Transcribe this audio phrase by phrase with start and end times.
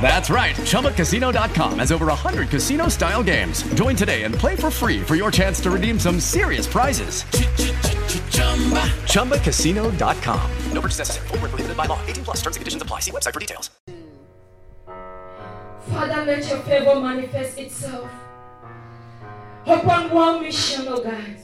[0.00, 0.54] That's right.
[0.56, 3.62] ChumbaCasino.com has over 100 casino style games.
[3.74, 7.24] Join today and play for free for your chance to redeem some serious prizes.
[9.12, 10.50] ChumbaCasino.com.
[10.72, 11.28] No purchase necessary.
[11.28, 12.00] Where prohibited by law.
[12.06, 13.00] 18 plus terms and conditions apply.
[13.00, 13.70] See website for details.
[15.90, 18.10] Father, let your favor manifest itself
[19.64, 21.36] upon one mission, oh God.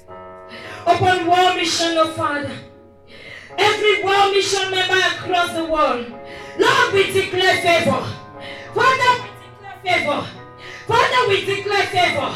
[0.87, 2.53] Upon one mission, oh Father.
[3.57, 6.13] Every one mission member across the world.
[6.59, 8.03] Lord, we declare favor.
[8.75, 10.27] Father, we declare favor.
[10.87, 12.31] Father, we declare favor.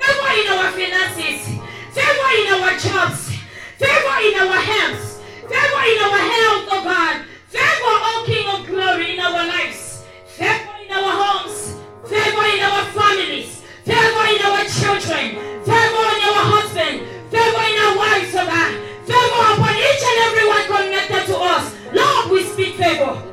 [0.00, 1.46] Favor in our finances.
[1.92, 3.36] Favor in our jobs.
[3.78, 5.22] Favor in our health.
[5.48, 7.24] Favor in our health, oh God.
[7.48, 10.04] Favor, oh King of glory, in our lives.
[10.26, 11.76] Favor in our homes.
[12.06, 13.62] Favor in our families.
[13.84, 15.26] Favor in our children.
[15.64, 16.96] Favor in our husband.
[17.32, 18.72] Favor in our wives, oh God.
[19.08, 21.74] Favor upon each and everyone connected to us.
[21.92, 23.29] Lord, we speak favor.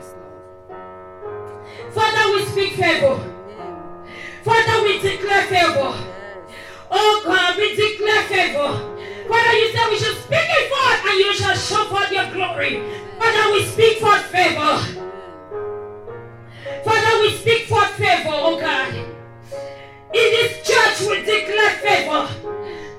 [1.98, 3.18] Father, we speak favor.
[4.44, 5.92] Father, we declare favor.
[6.92, 8.70] Oh God, we declare favor.
[9.28, 12.84] Father, you said we should speak it forth and you shall show forth your glory.
[13.18, 14.78] Father, we speak forth favor.
[16.86, 18.94] Father, we speak forth favor, oh God.
[18.94, 22.30] In this church, we declare favor.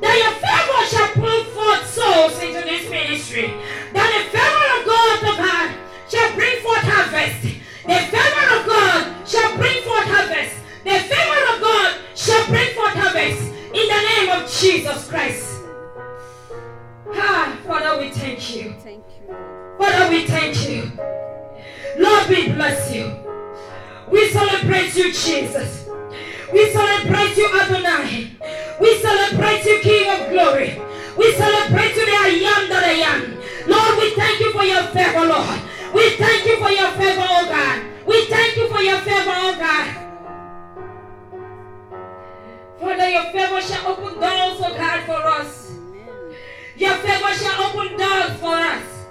[0.00, 3.54] That your favor shall bring forth souls into this ministry.
[3.94, 5.76] That the favor of God, oh God,
[6.10, 7.58] shall bring forth harvest.
[7.88, 10.56] The favor of God shall bring forth harvest.
[10.84, 13.42] The favor of God shall bring forth harvest.
[13.72, 15.62] In the name of Jesus Christ.
[17.14, 18.74] Ah, Father, we thank you.
[18.84, 19.34] Thank you.
[19.78, 20.92] Father, we thank you.
[21.96, 23.10] Lord, we bless you.
[24.10, 25.88] We celebrate you, Jesus.
[26.52, 28.36] We celebrate you, Adonai.
[28.80, 30.78] We celebrate you, King of glory.
[31.16, 33.38] We celebrate you, the I am that I am.
[33.66, 35.67] Lord, we thank you for your favor, Lord.
[35.98, 37.82] We thank you for your favor, oh God.
[38.06, 39.94] We thank you for your favor, oh God.
[42.78, 45.72] Father, your favor shall open doors, oh God, for us.
[46.76, 49.06] Your favor shall open doors for us.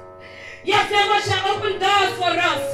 [0.64, 2.66] Your favor shall open doors for us.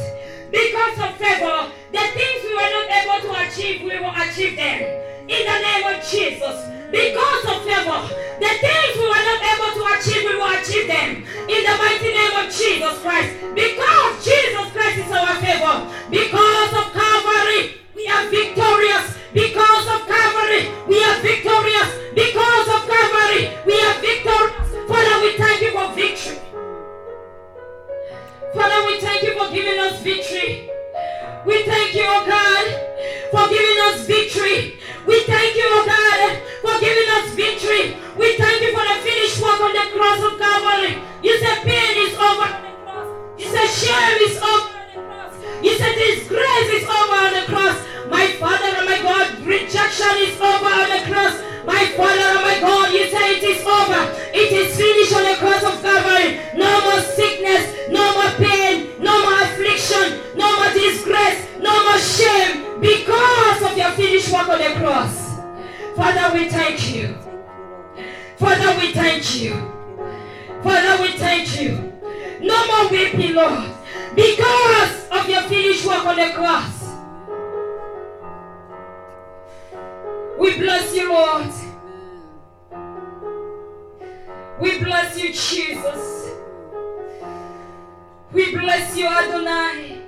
[0.51, 4.81] Because of favor, the things we were not able to achieve, we will achieve them.
[5.27, 6.82] In the name of Jesus.
[6.93, 8.05] Because of favor,
[8.37, 11.25] the things we were not able to achieve, we will achieve them.
[11.49, 13.33] In the mighty name of Jesus Christ.
[13.57, 15.89] Because Jesus Christ is our favor.
[16.13, 19.17] Because of Calvary, we are victorious.
[19.33, 21.89] Because of Calvary, we are victorious.
[22.13, 24.69] Because of Calvary, we are victorious.
[24.85, 26.37] Father, we thank you for victory.
[28.53, 30.69] Father, we thank you for giving us victory.
[31.45, 32.65] We thank you, oh God,
[33.31, 34.79] for giving us victory.
[35.05, 37.97] We thank you, oh God, for giving us victory.
[38.15, 41.03] We thank you for the finished work on the cross of Calvary.
[41.21, 42.47] You said pain is over.
[43.37, 44.69] You said shame is over.
[45.61, 47.77] You said disgrace is over on the cross.
[48.09, 51.39] My Father and my God, rejection is over on the cross.
[51.65, 54.11] My Father and my God, you say it is over.
[54.33, 56.39] It is finished on the cross of Calvary.
[56.55, 62.81] No more sickness, no more pain, no more affliction, no more disgrace, no more shame
[62.81, 65.39] because of your finished work on the cross.
[65.95, 67.15] Father, we thank you.
[68.37, 69.53] Father, we thank you.
[70.61, 71.93] Father, we thank you.
[72.41, 73.71] No more weeping, Lord,
[74.15, 76.82] because of your finished work on the cross.
[80.39, 81.51] We bless you, Lord.
[84.59, 86.31] We bless you, Jesus.
[88.31, 90.01] We bless you, Adonai.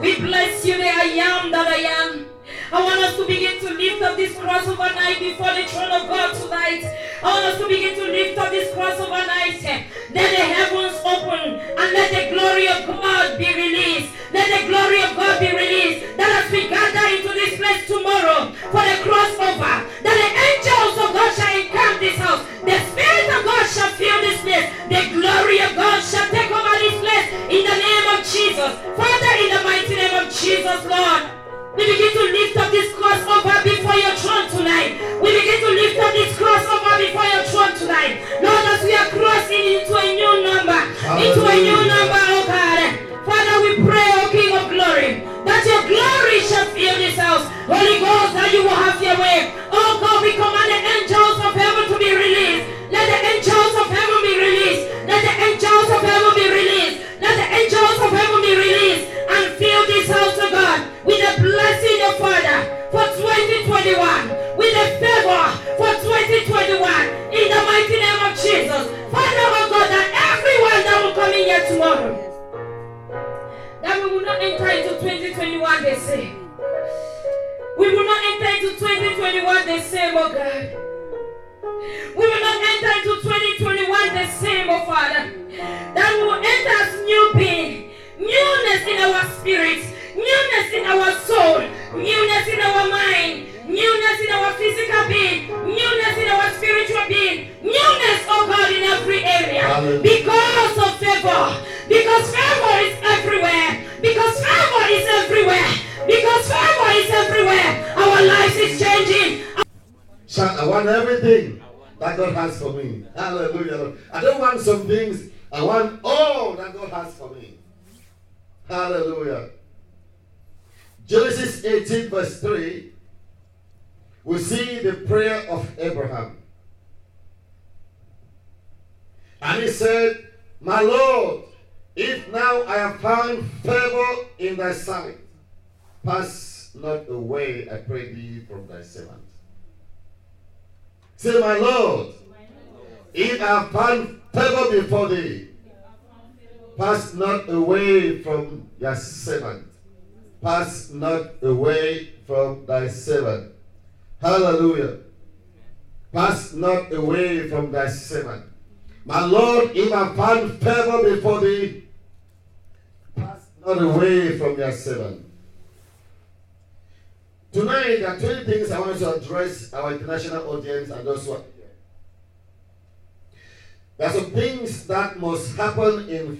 [0.00, 2.31] We bless you, the I am that I am.
[2.72, 6.08] I want us to begin to lift up this cross overnight before the throne of
[6.08, 6.84] God tonight.
[7.22, 9.60] I want us to begin to lift up this cross overnight.
[9.62, 14.12] Let the heavens open and let the glory of God be released.
[14.32, 16.16] Let the glory of God be released.
[16.16, 21.12] That as we gather into this place tomorrow for the crossover, that the angels of
[21.12, 22.44] God shall encamp this house.
[22.64, 24.72] The Spirit of God shall fill this place.
[24.88, 28.72] The glory of God shall take over this place in the name of Jesus.
[28.96, 31.41] Father, in the mighty name of Jesus, Lord.
[31.74, 35.00] We begin to lift up this cross over before your throne tonight.
[35.24, 38.20] We begin to lift up this cross over before your throne tonight.
[38.44, 40.41] Lord, as we are crossing into a new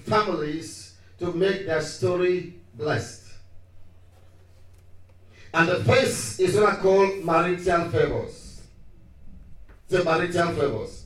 [0.05, 3.23] families to make their story blessed.
[5.55, 8.63] And the first is what I call marital favors.
[9.89, 11.05] The marital favors.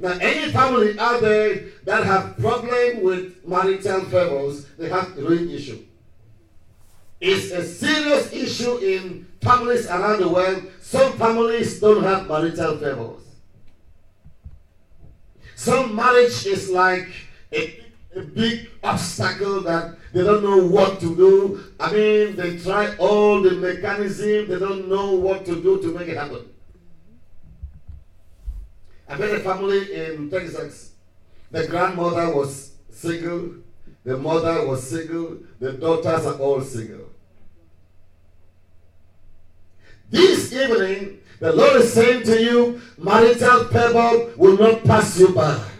[0.00, 5.48] Now, any family out there that have problem with marital favors, they have a real
[5.48, 5.84] issue.
[7.20, 10.64] It's a serious issue in families around the world.
[10.80, 13.22] Some families don't have marital favors.
[15.54, 17.06] Some marriage is like
[17.52, 17.84] a,
[18.16, 21.64] a big obstacle that they don't know what to do.
[21.80, 26.08] I mean, they try all the mechanism, they don't know what to do to make
[26.08, 26.48] it happen.
[29.08, 30.92] I met a family in Texas.
[31.50, 33.56] The grandmother was single,
[34.04, 37.10] the mother was single, the daughters are all single.
[40.08, 45.71] This evening, the Lord is saying to you, marital favor will not pass you by.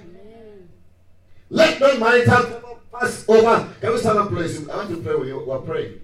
[1.52, 3.68] Let no marital favor pass over.
[3.78, 4.66] Can we stand up, please?
[4.70, 5.44] I want to pray with you.
[5.44, 6.00] We are praying.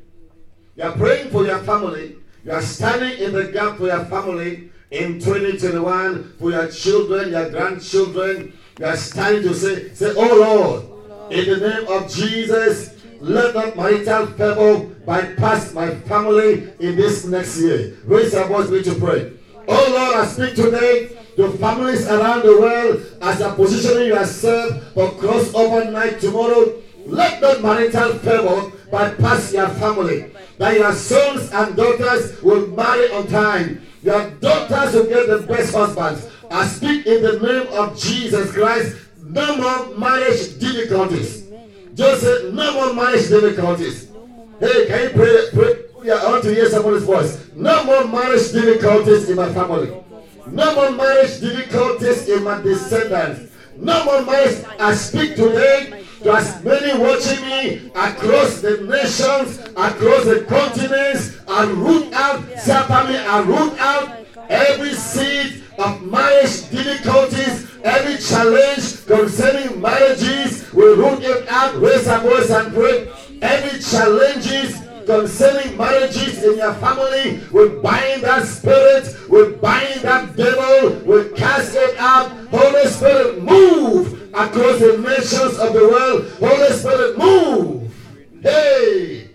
[0.77, 2.17] You are praying for your family.
[2.45, 7.49] You are standing in the gap for your family in 2021, for your children, your
[7.49, 8.53] grandchildren.
[8.79, 13.75] You are standing to say, say, Oh Lord, in the name of Jesus, let not
[13.75, 17.97] my marital favor bypass my family in this next year.
[18.05, 19.33] Raise your voice, me to pray.
[19.67, 25.09] Oh Lord, I speak today to families around the world as you're positioning yourself for
[25.23, 26.83] crossover night tomorrow.
[27.07, 30.33] Let not marital favor bypass your family.
[30.59, 33.87] That your sons and daughters will marry on time.
[34.03, 36.29] Your daughters will get the best husbands.
[36.51, 38.97] I speak in the name of Jesus Christ.
[39.23, 41.47] No more marriage difficulties.
[41.95, 44.11] Just say, no more marriage difficulties.
[44.59, 45.49] Hey, can you pray?
[45.55, 45.75] pray?
[46.03, 47.47] Yeah, I want to hear somebody's voice.
[47.55, 50.03] No more marriage difficulties in my family.
[50.51, 53.53] No more marriage difficulties in my descendants.
[53.77, 54.65] No more marriage.
[54.79, 61.73] I speak today to as many watching me across the nations, across the continents, and
[61.73, 70.73] root out, Satan, and root out every seed of marriage difficulties, every challenge concerning marriages.
[70.73, 73.11] We root it out, raise our voice and pray.
[73.41, 81.01] Every challenges concerning marriages in your family, we bind that spirit, we bind that devil,
[81.07, 82.31] we cast it out.
[82.49, 86.31] Holy Spirit, move across the nations of the world.
[86.39, 87.95] Holy Spirit, move.
[88.43, 89.31] Hey.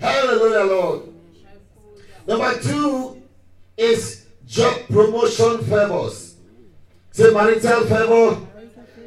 [0.00, 1.02] Hallelujah, Lord.
[2.26, 3.22] Number two
[3.76, 6.36] is job promotion favors.
[7.12, 8.45] Say marital favor,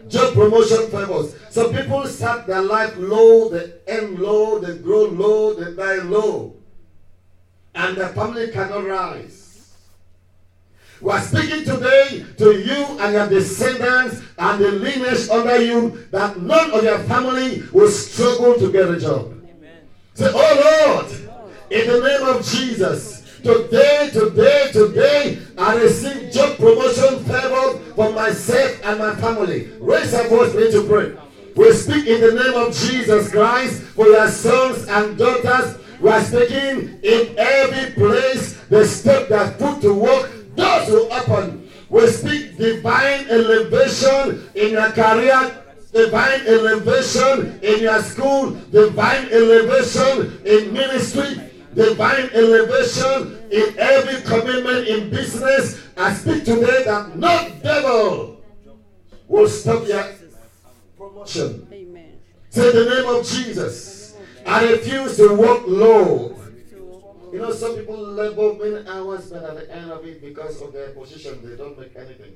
[0.09, 1.35] job promotion favors.
[1.49, 6.55] Some people start their life low, they end low, they grow low, they die low,
[7.75, 9.75] and their family cannot rise.
[11.01, 16.37] We are speaking today to you and your descendants and the lineage under you that
[16.41, 19.33] none of your family will struggle to get a job.
[20.13, 21.39] Say, Oh Lord,
[21.71, 28.79] in the name of Jesus, today, today, today, I receive job promotion favor for myself
[28.85, 29.69] and my family.
[29.79, 31.17] Raise your voice, me to pray.
[31.55, 35.77] We speak in the name of Jesus Christ for your sons and daughters.
[35.99, 41.69] We are speaking in every place the step that put to work doors will open.
[41.89, 50.71] We speak divine elevation in your career, divine elevation in your school, divine elevation in
[50.71, 55.81] ministry, divine elevation in every commitment in business.
[55.97, 58.41] I speak today that no devil
[59.27, 60.05] will stop your
[60.97, 61.67] promotion.
[61.71, 62.19] Amen.
[62.49, 64.15] Say the name of Jesus.
[64.45, 66.35] I refuse to walk low.
[67.31, 70.73] You know, some people labor many hours, but at the end of it, because of
[70.73, 72.35] their position, they don't make anything.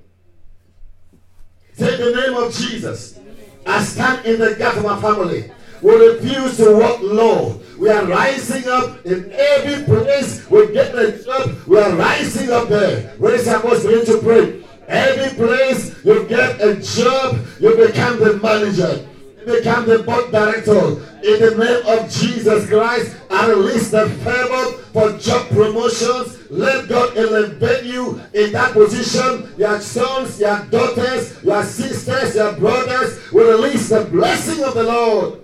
[1.74, 3.20] Say the name of Jesus.
[3.66, 5.52] I stand in the gap of my family.
[5.84, 7.60] We refuse to walk low.
[7.78, 10.50] We are rising up in every place.
[10.50, 11.56] We get a job.
[11.68, 13.14] We are rising up there.
[13.20, 14.64] Raise your voice, begin to pray.
[14.88, 19.06] Every place you get a job, you become the manager.
[19.40, 21.04] You become the board director.
[21.22, 26.50] In the name of Jesus Christ, I release the favor for job promotions.
[26.50, 29.54] Let God elevate you in that position.
[29.58, 35.43] Your sons, your daughters, your sisters, your brothers will release the blessing of the Lord.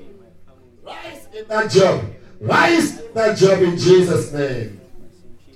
[0.89, 2.05] Rise in that job.
[2.41, 4.81] Rise in that job in Jesus' name.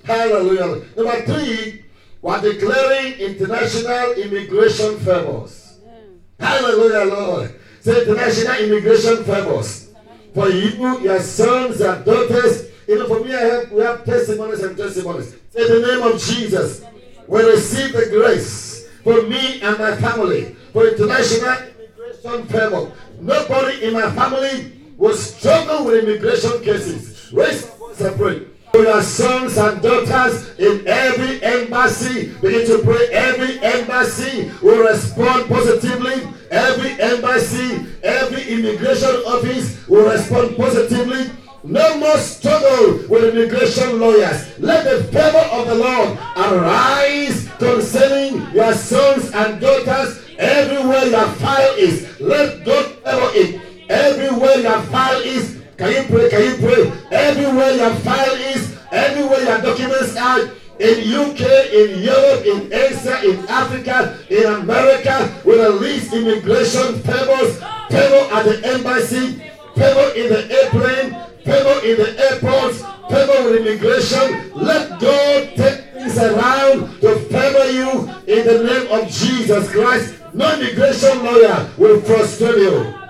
[0.04, 0.84] Hallelujah.
[0.96, 1.84] Number three,
[2.22, 5.78] we're declaring international immigration favors.
[6.38, 7.60] Hallelujah, Lord.
[7.80, 9.90] Say international immigration favors.
[10.34, 14.76] For you, your sons, your daughters, even for me, I have, we have testimonies and
[14.76, 15.34] testimonies.
[15.50, 16.84] Say the name of Jesus.
[17.26, 22.92] We receive the grace for me and my family for international immigration favor.
[23.20, 27.30] Nobody in my family will struggle with immigration cases.
[27.32, 27.70] And.
[28.72, 33.06] For your sons and daughters in every embassy, begin to pray.
[33.12, 36.28] Every embassy will respond positively.
[36.50, 41.30] Every embassy, every immigration office will respond positively.
[41.62, 44.58] No more struggle with immigration lawyers.
[44.58, 51.74] Let the favor of the Lord arise concerning your sons and daughters everywhere your file
[51.78, 52.20] is.
[52.20, 53.73] Let God favor it.
[53.88, 56.30] Everywhere your file is, can you pray?
[56.30, 56.92] Can you pray?
[57.10, 60.40] Everywhere your file is, everywhere your documents are,
[60.80, 61.40] in UK,
[61.72, 67.58] in Europe, in Asia, in Africa, in America, we release immigration favors,
[67.90, 69.34] favor at the embassy,
[69.76, 71.10] favor in the airplane,
[71.44, 74.50] favor in the airports, favor with immigration.
[74.54, 77.90] Let God take things around to favor you
[78.26, 80.14] in the name of Jesus Christ.
[80.32, 83.03] No immigration lawyer will frustrate you.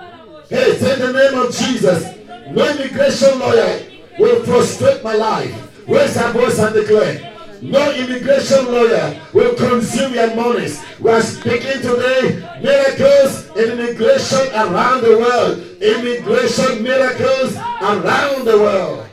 [0.49, 2.03] Hey, say the name of Jesus.
[2.51, 3.81] No immigration lawyer
[4.19, 5.87] will frustrate my life.
[5.87, 7.33] Raise your voice and declare.
[7.63, 10.83] No immigration lawyer will consume your monies.
[10.99, 15.57] We are speaking today miracles in immigration around the world.
[15.81, 19.07] Immigration miracles around the world.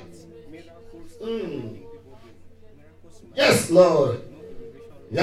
[1.22, 1.78] Mm.
[3.34, 4.20] Yes, Lord.
[5.10, 5.16] Say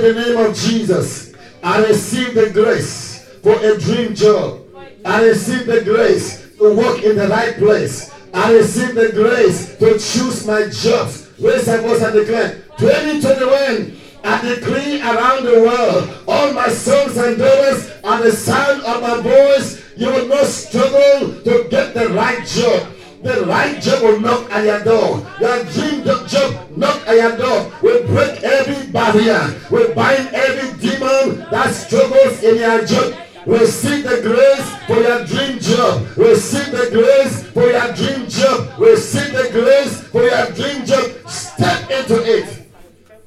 [0.00, 1.34] the name of Jesus.
[1.64, 3.07] I receive the grace
[3.48, 4.60] for a dream job.
[5.06, 8.12] I receive the grace to work in the right place.
[8.34, 11.32] I receive the grace to choose my jobs.
[11.40, 13.96] Raise your voice and declare 2021.
[14.22, 19.22] I decree around the world, all my sons and daughters, and the sound of my
[19.22, 22.92] voice, you will not struggle to get the right job.
[23.22, 25.26] The right job will knock at your door.
[25.40, 27.72] Your dream job knock at your door.
[27.80, 29.58] We break every barrier.
[29.70, 33.14] We bind every demon that struggles in your job.
[33.48, 36.06] Receive the grace for your dream job.
[36.18, 38.78] Receive the grace for your dream job.
[38.78, 41.26] Receive the grace for your dream job.
[41.26, 42.66] Step into it.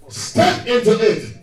[0.09, 1.37] Step into it.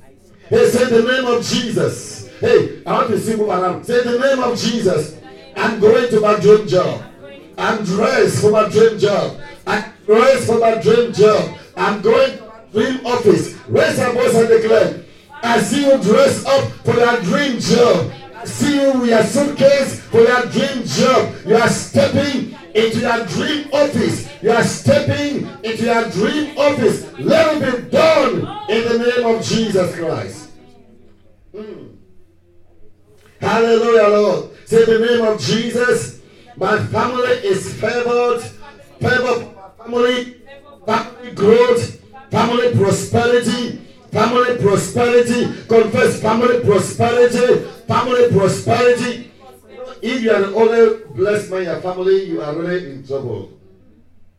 [0.48, 2.28] Hey, say the name of Jesus.
[2.38, 3.84] Hey, I want to see move around.
[3.84, 5.18] Say the name of Jesus.
[5.56, 7.02] I'm going to my dream job.
[7.58, 9.40] I'm dressed for my dream job.
[9.66, 11.58] I'm dressed for my dream job.
[11.76, 12.38] I'm going
[12.72, 13.58] dream office.
[13.66, 15.02] Raise your voice and declare.
[15.42, 18.12] I see you dressed up for your dream job.
[18.48, 21.34] I see you with your suitcase for your dream job.
[21.44, 24.26] You are stepping into your dream office.
[24.42, 27.12] You are stepping into your dream office.
[27.18, 30.50] Let it be done in the name of Jesus Christ.
[31.54, 31.96] Mm.
[33.38, 34.50] Hallelujah, Lord.
[34.66, 36.22] Say the name of Jesus.
[36.56, 38.40] My family is favored.
[38.98, 40.36] Favored family,
[40.86, 42.00] family growth,
[42.30, 43.78] family prosperity,
[44.10, 45.66] family prosperity.
[45.68, 49.30] Confess family prosperity, family prosperity.
[50.00, 53.52] If you are the only blessed man in your family, you are really in trouble.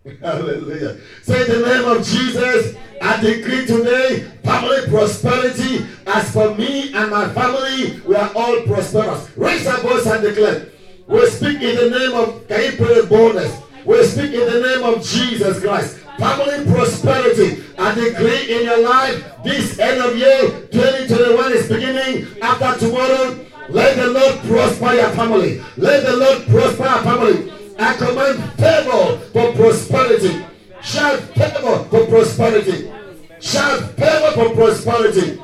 [0.22, 0.98] Hallelujah.
[1.24, 2.76] Say the name of Jesus.
[3.02, 5.86] I decree today family prosperity.
[6.08, 9.30] As for me and my family, we are all prosperous.
[9.38, 10.70] Raise our voice and declare.
[11.08, 13.62] We speak in the name of, can you bonus?
[13.86, 16.00] We speak in the name of Jesus Christ.
[16.20, 17.64] Family prosperity.
[17.78, 23.40] I decree in your life this end of year 2021 is beginning after tomorrow.
[23.70, 25.62] Let the Lord prosper your family.
[25.78, 27.54] Let the Lord prosper your family.
[27.80, 30.46] I command favor for prosperity.
[30.82, 32.92] Shout favor for prosperity.
[33.40, 35.42] Shout favor for prosperity.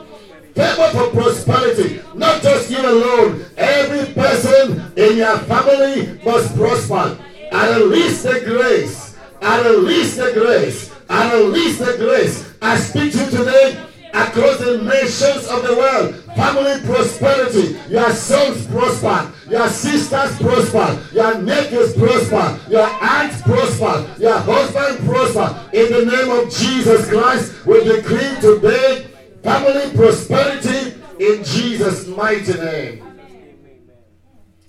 [0.55, 2.01] Favor for prosperity.
[2.15, 3.45] Not just you alone.
[3.55, 7.17] Every person in your family must prosper.
[7.53, 9.04] I release the grace.
[9.45, 10.91] I release the grace.
[11.07, 12.51] I release the grace.
[12.63, 16.15] I speak to you today across the nations of the world.
[16.35, 17.77] Family prosperity.
[17.87, 19.31] Your sons prosper.
[19.47, 20.99] Your sisters prosper.
[21.13, 22.59] Your nephews prosper.
[22.71, 24.09] Your aunts prosper.
[24.19, 25.69] Your husband prosper.
[25.73, 29.05] In the name of Jesus Christ, we decree today
[29.43, 33.03] family prosperity in Jesus' mighty name.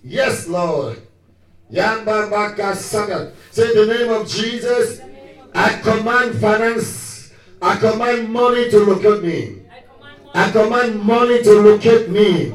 [0.04, 1.05] Yes, Lord.
[3.50, 5.00] Say the name of Jesus.
[5.54, 7.32] I command finance.
[7.60, 9.62] I command money to locate me.
[10.34, 12.52] I command money to locate me.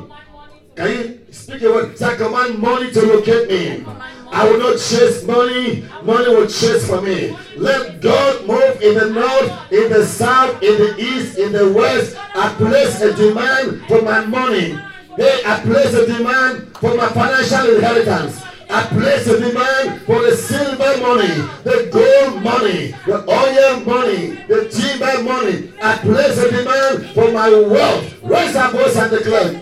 [0.75, 2.01] Can you speak a word?
[2.01, 3.85] I command money to locate me.
[4.31, 5.83] I will not chase money.
[6.03, 7.35] Money will chase for me.
[7.57, 12.15] Let God move in the north, in the south, in the east, in the west.
[12.33, 14.77] I place a demand for my money.
[15.17, 18.41] Hey, I place a demand for my financial inheritance.
[18.73, 21.27] I place a demand for the silver money,
[21.65, 25.73] the gold money, the oil money, the timber money.
[25.81, 28.23] I place a demand for my wealth.
[28.23, 29.61] Raise our voice and declare.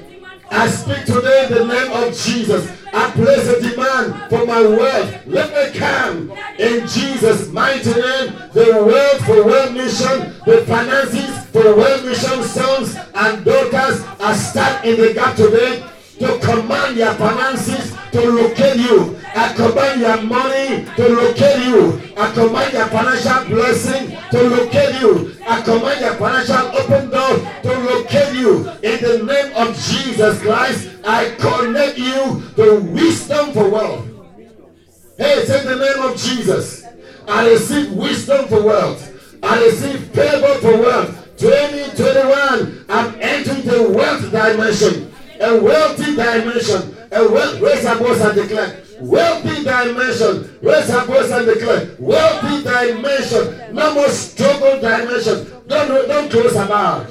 [0.51, 2.71] I speak today in the name of Jesus.
[2.93, 5.25] I place a demand for my wealth.
[5.25, 8.33] Let me come in Jesus' mighty name.
[8.53, 14.85] The wealth for well mission, the finances for well mission sons and daughters are stuck
[14.85, 15.83] in the gap today
[16.19, 19.17] to command your finances to locate you.
[19.33, 22.01] I command your money to locate you.
[22.17, 25.35] I command your financial blessing to locate you.
[25.47, 28.69] I command your financial open door to locate you.
[28.83, 34.05] In the name of Jesus Christ, I connect you to wisdom for wealth.
[35.17, 36.85] Hey, say the name of Jesus.
[37.27, 39.05] I receive wisdom for wealth.
[39.41, 41.15] I receive favor for wealth.
[41.37, 45.08] 2021, I'm entering the wealth dimension
[45.39, 46.95] a wealthy dimension.
[47.11, 48.83] A wealth, raise a voice and declare.
[49.01, 50.57] Wealthy dimension.
[50.61, 51.95] Raise a voice and declare.
[51.99, 53.73] Wealthy dimension.
[53.73, 55.63] No more struggle dimension.
[55.67, 57.07] Don't, don't close about.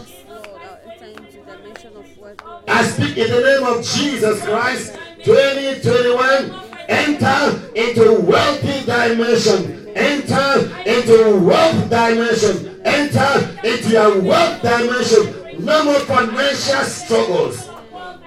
[2.69, 4.99] I speak in the name of Jesus Christ.
[5.25, 6.69] 2021.
[6.89, 9.89] Enter into wealthy dimension.
[9.97, 12.81] Enter into wealth dimension.
[12.85, 15.65] Enter into your wealth dimension.
[15.65, 17.68] No more financial struggles.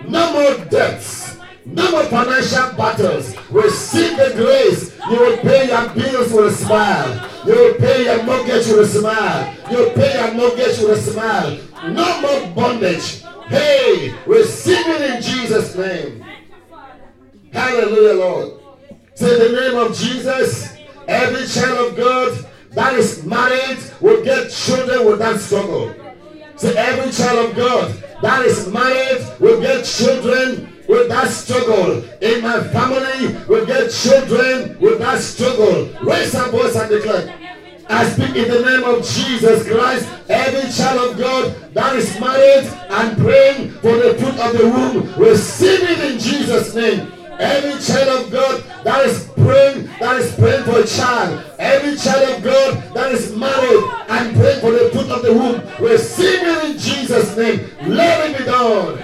[0.07, 1.37] No more debts.
[1.65, 3.35] No more financial battles.
[3.49, 4.97] Receive the grace.
[5.09, 7.29] You will pay your bills with a smile.
[7.45, 9.55] You will pay your mortgage with a smile.
[9.69, 11.59] You will pay your mortgage with a smile.
[11.91, 13.23] No more bondage.
[13.47, 16.25] Hey, receive it in Jesus' name.
[17.53, 18.59] Hallelujah, Lord.
[19.15, 20.75] Say the name of Jesus.
[21.07, 25.93] Every child of God that is married will get children without struggle.
[26.61, 32.03] Say every child of God that is married will get children with that struggle.
[32.21, 35.89] In my family, will get children with that struggle.
[36.03, 37.35] Raise your voice and declare.
[37.89, 40.07] I speak in the name of Jesus Christ.
[40.29, 45.15] Every child of God that is married and praying for the fruit of the womb,
[45.19, 47.11] receive it in Jesus' name.
[47.41, 51.43] Every child of God that is praying, that is praying for a child.
[51.57, 55.59] Every child of God that is married and praying for the fruit of the womb,
[55.83, 57.67] receive it in Jesus' name.
[57.87, 59.03] Let it be done.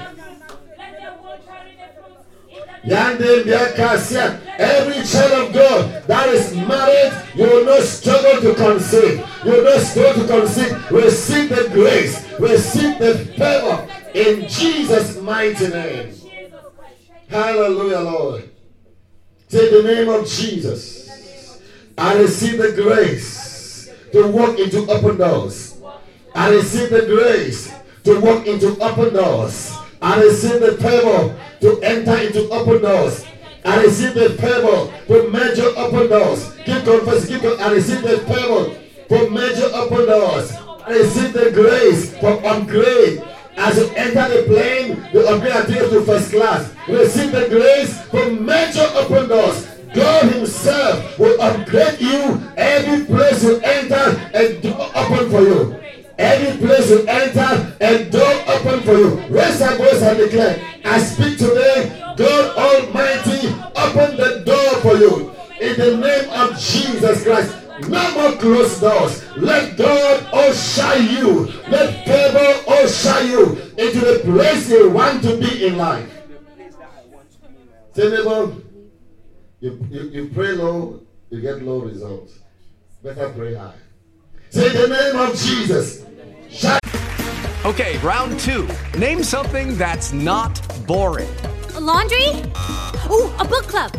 [4.60, 9.26] Every child of God that is married, you will not struggle to conceive.
[9.44, 10.92] You will not struggle to conceive.
[10.92, 16.17] Receive the grace, receive the favor in Jesus' mighty name.
[17.30, 18.50] Hallelujah, Lord.
[19.50, 21.60] Say the name of Jesus.
[21.98, 25.78] I receive the grace to walk into open doors.
[26.36, 29.76] I receive the grace to walk into open doors.
[30.02, 33.26] I receive the favor to enter into open doors.
[33.66, 36.54] I receive the favor to measure open doors.
[36.64, 37.40] Keep confessing.
[37.40, 37.60] Keep on.
[37.60, 40.52] I receive the favor to measure open doors.
[40.86, 43.24] I receive the grace for upgrade.
[43.58, 46.72] As you enter the plane, the upgrade to first class.
[46.88, 49.66] Receive the grace for measure open doors.
[49.96, 55.80] God Himself will upgrade you every place you enter and door open for you.
[56.20, 59.16] Every place you enter and door open for you.
[59.28, 65.34] Raise your voice and declare, I speak today, God Almighty, open the door for you.
[65.60, 67.67] In the name of Jesus Christ.
[67.82, 69.24] No more closed doors.
[69.38, 71.52] Let God usher you.
[71.70, 73.44] Let favor usher you
[73.78, 76.12] into the place you want to be in life.
[77.94, 78.54] Say neighbor,
[79.60, 82.40] you, you, you pray low, you get low results.
[83.04, 83.74] Better pray high.
[84.50, 86.06] Say the name of Jesus.
[86.50, 86.80] Shout.
[87.66, 88.68] Okay, round two.
[88.98, 91.30] Name something that's not boring.
[91.76, 92.28] A laundry?
[93.12, 93.92] Ooh, a book club.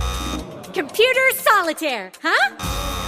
[0.72, 3.07] Computer solitaire, huh?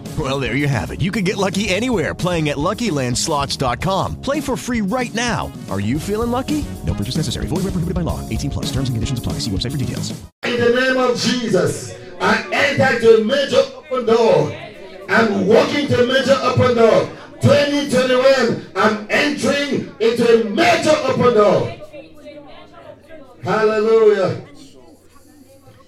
[0.19, 0.99] Well, there you have it.
[0.99, 4.21] You can get lucky anywhere playing at LuckyLandSlots.com.
[4.21, 5.49] Play for free right now.
[5.69, 6.65] Are you feeling lucky?
[6.85, 7.47] No purchase necessary.
[7.47, 8.19] Void where prohibited by law.
[8.27, 8.65] 18 plus.
[8.65, 9.33] Terms and conditions apply.
[9.39, 10.11] See website for details.
[10.43, 14.51] In the name of Jesus, I enter a major open door.
[15.07, 17.09] I'm walking to major open door.
[17.41, 21.77] 2021, I'm entering into a major open door.
[23.43, 24.45] Hallelujah.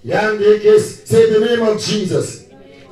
[0.02, 2.43] Young Dickies, say the name of Jesus.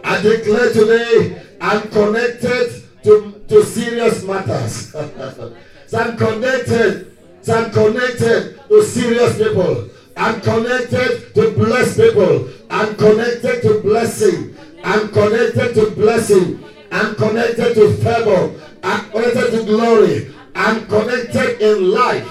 [0.04, 4.90] I declare today, I'm connected to, to serious matters.
[5.86, 7.16] so I'm connected.
[7.42, 9.88] So I'm connected to serious people.
[10.16, 12.48] I'm connected to blessed people.
[12.70, 14.56] I'm connected to blessing.
[14.84, 16.64] I'm connected to blessing.
[16.90, 18.60] I'm connected to favor.
[18.82, 20.34] I'm connected to glory.
[20.54, 22.28] I'm connected in life.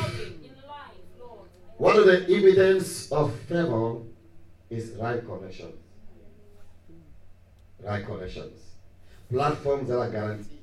[1.77, 3.97] One of the evidence of favor
[4.69, 5.80] is right connections.
[7.83, 8.59] Right connections.
[9.29, 10.59] Platforms that are guaranteed.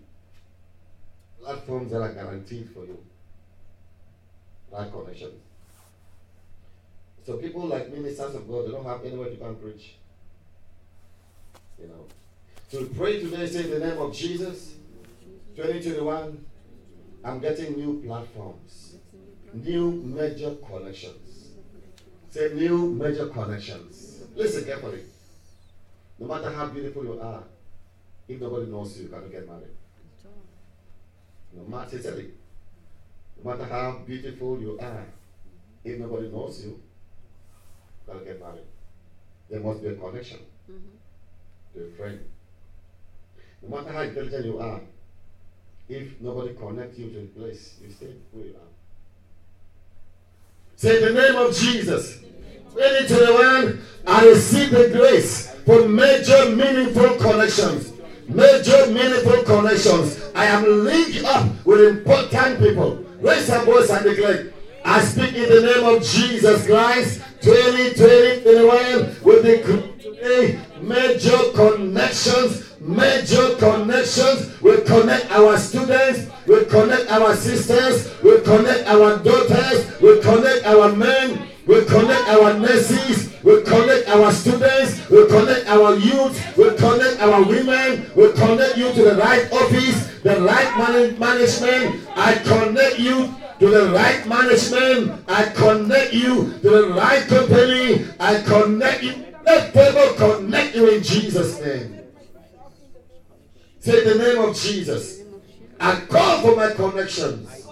[1.43, 2.99] Platforms that are guaranteed for you.
[4.71, 5.43] Right connections.
[7.27, 9.97] So people like ministers of God, they don't have anywhere to come preach.
[11.79, 12.07] You know.
[12.69, 14.75] So pray today, say in the name of Jesus,
[15.57, 16.45] 2021,
[17.25, 18.97] I'm getting new platforms,
[19.53, 21.49] new major connections.
[22.31, 24.23] Say new major connections.
[24.35, 25.03] Listen carefully.
[26.19, 27.45] No matter how beautiful you are,
[28.27, 29.75] if nobody knows you, you cannot get married.
[31.57, 32.31] No matter, sincerely,
[33.43, 35.05] no matter how beautiful you are,
[35.85, 36.81] if nobody knows you, you
[38.07, 38.67] cannot get married.
[39.49, 41.79] There must be a connection mm-hmm.
[41.79, 42.21] to a friend.
[43.63, 44.81] No matter how intelligent you are,
[45.89, 48.69] if nobody connects you to the place, you stay where you are.
[50.77, 52.19] Say the name of Jesus.
[52.75, 57.93] 2021, I receive the grace for major meaningful connections.
[58.29, 60.23] Major meaningful connections.
[60.35, 63.05] I am linked up with important people.
[63.21, 64.53] Raise your voice and declare.
[64.85, 67.23] I speak in the name of Jesus Christ.
[67.41, 74.61] 2020, 21, with the major connections major connections.
[74.61, 80.93] We connect our students, we connect our sisters, we connect our daughters, we connect our
[80.95, 87.21] men, we connect our nurses, we connect our students, we connect our youth, we connect
[87.21, 92.09] our women, we connect you to the right office, the right man- management.
[92.17, 95.25] I connect you to the right management.
[95.29, 98.07] I connect you to the right company.
[98.19, 99.27] I connect you.
[99.45, 102.01] Let people connect you in Jesus' name.
[103.81, 105.21] Say the name of Jesus.
[105.79, 107.67] I call for my connections.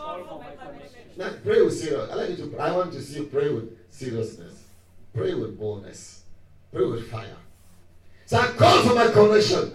[1.17, 2.11] Now pray with serious.
[2.11, 2.59] I like you to.
[2.59, 4.65] I want to see you pray with seriousness.
[5.15, 6.23] Pray with boldness.
[6.73, 7.37] Pray with fire.
[8.27, 9.73] So I call for my connection.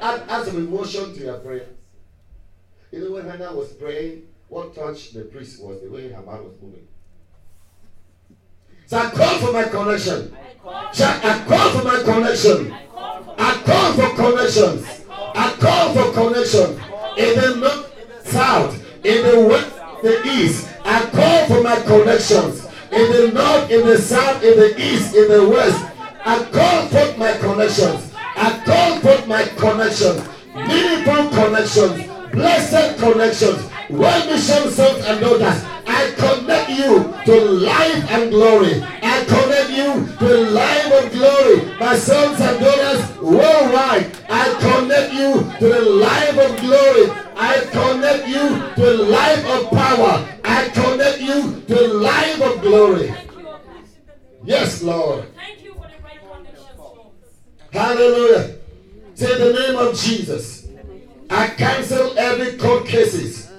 [0.00, 1.68] Add, add some emotion to your prayer.
[2.90, 6.42] You know when Hannah was praying, What touched the priest was the way her mouth
[6.42, 6.86] was moving.
[8.84, 10.36] So I call for my connection.
[10.62, 12.74] I call for my connection.
[13.38, 15.04] I call for connections.
[15.10, 16.70] I call for connection.
[17.16, 18.74] In the north, south,
[19.06, 20.68] in the west, the east.
[20.84, 22.68] I call for my connections.
[22.92, 25.82] In the north, in the south, in the east, in the west.
[26.26, 28.12] I call for my connections.
[28.36, 30.28] I call for my connections.
[30.54, 32.06] Meaningful connections.
[32.32, 33.70] Blessed connections.
[33.88, 35.64] Well mission sons and daughters.
[35.86, 38.82] I connect you to life and glory.
[39.02, 41.78] I connect you to life and glory.
[41.80, 44.12] My sons and daughters worldwide.
[44.28, 47.21] I connect you to the life of glory.
[47.36, 50.28] I connect you to the life of power.
[50.44, 53.14] I connect you to the life of glory.
[54.44, 55.26] Yes, Lord.
[57.72, 58.56] Hallelujah.
[59.14, 60.68] Say the name of Jesus.
[61.30, 63.50] I cancel every court cases.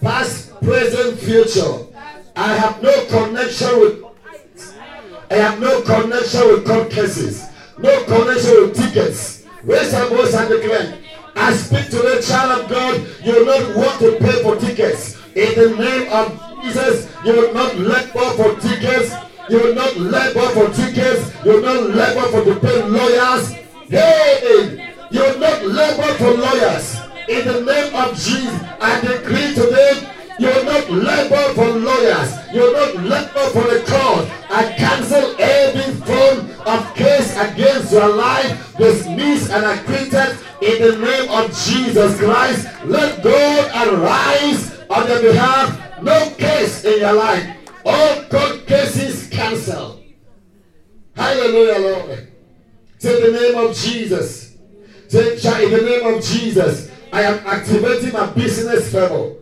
[0.00, 1.86] Past, present, future.
[2.36, 4.04] I have no connection with
[5.30, 7.46] I have no connection with court cases.
[7.78, 9.44] No connection with tickets.
[9.62, 10.98] Raise your voice and declare.
[11.36, 13.06] I speak to the child of God.
[13.24, 15.18] You will not want to pay for tickets.
[15.34, 19.12] In the name of Jesus, you will not labor for tickets.
[19.50, 21.32] You will not labor for tickets.
[21.44, 23.50] You will not labor for to pay lawyers.
[23.88, 26.96] Hey, you will not labor for lawyers.
[27.28, 32.32] In the name of Jesus, I decree today, you will not labor for lawyers.
[32.52, 34.28] You will not labor for the court.
[34.50, 41.30] I cancel every form of case against your life, dismissed and acquitted in the name
[41.30, 42.68] of Jesus Christ.
[42.84, 46.02] Let God arise on your behalf.
[46.02, 47.56] No case in your life.
[47.84, 50.02] All court cases cancelled.
[51.16, 52.32] Hallelujah, Lord.
[52.98, 54.56] Say the name of Jesus.
[55.08, 56.90] Say in the name of Jesus.
[57.12, 59.34] I am activating my business favor.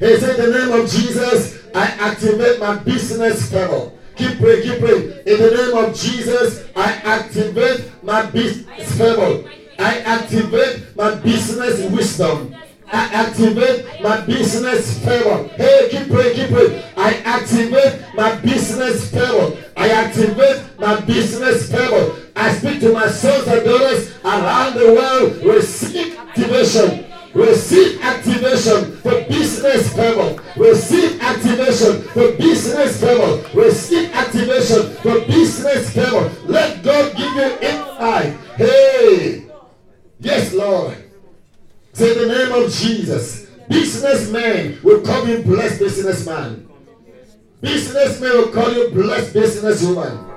[0.00, 3.92] He said, the name of Jesus, I activate my business favor.
[4.16, 5.02] Keep praying, keep praying.
[5.24, 9.48] In the name of Jesus, I activate my business favor.
[9.82, 12.54] I activate my business wisdom.
[12.92, 15.48] I activate my business favor.
[15.56, 16.82] Hey, keep praying, keep praying.
[16.96, 19.56] I activate my business favor.
[19.76, 22.16] I activate my business favor.
[22.36, 25.44] I speak to my sons and daughters around the world.
[25.44, 27.06] Receive activation.
[27.34, 30.40] Receive activation for business favor.
[30.56, 33.58] Receive activation for business favor.
[33.58, 36.30] Receive activation for business favor.
[36.44, 38.36] Let God give you insight.
[38.56, 39.51] Hey,
[40.22, 40.96] yes, Lord.
[41.92, 43.46] Say the name of Jesus.
[43.68, 46.68] Businessman will call you blessed businessman.
[47.60, 50.30] Businessman will call you blessed businesswoman.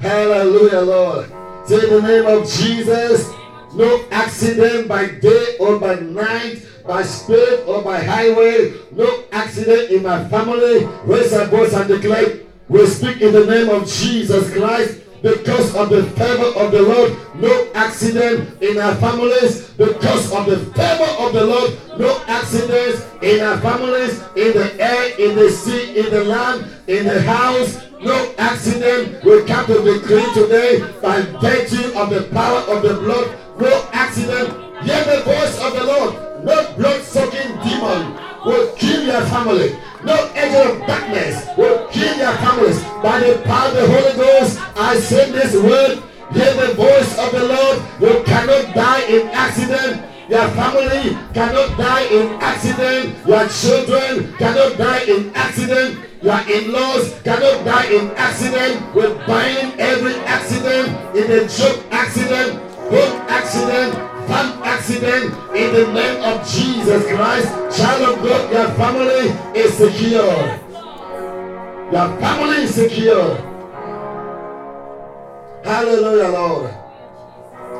[0.00, 1.32] Hallelujah, Lord.
[1.66, 3.30] Say the name of Jesus.
[3.74, 8.72] No accident by day or by night, by spirit or by highway.
[8.92, 10.86] No accident in my family.
[11.04, 12.40] Raise our voice and declare.
[12.68, 17.16] We speak in the name of Jesus Christ because of the favor of the Lord,
[17.34, 19.66] no accident in our families.
[19.70, 25.18] Because of the favor of the Lord, no accidents in our families, in the air,
[25.18, 27.82] in the sea, in the land, in the house.
[28.00, 29.24] No accident.
[29.24, 33.36] will come to decree today by virtue of the power of the blood.
[33.58, 34.50] No accident.
[34.84, 36.44] Hear the voice of the Lord.
[36.44, 39.76] No blood-sucking demon will kill your family.
[40.04, 42.80] No angel of darkness will kill your families.
[43.02, 46.02] By the power of the Holy Ghost, I send this word.
[46.32, 47.82] Hear the voice of the Lord.
[48.00, 50.02] You cannot die in accident.
[50.28, 53.26] Your family cannot die in accident.
[53.26, 55.98] Your children cannot die in accident.
[56.22, 58.94] Your in-laws cannot die in accident.
[58.94, 62.58] We bind every accident in a job accident,
[62.90, 63.94] home accident,
[64.26, 67.78] farm accident in the name of Jesus Christ.
[67.78, 70.60] Child of God, your family is secure.
[71.92, 73.36] Your family is secure.
[75.64, 76.74] Hallelujah, Lord.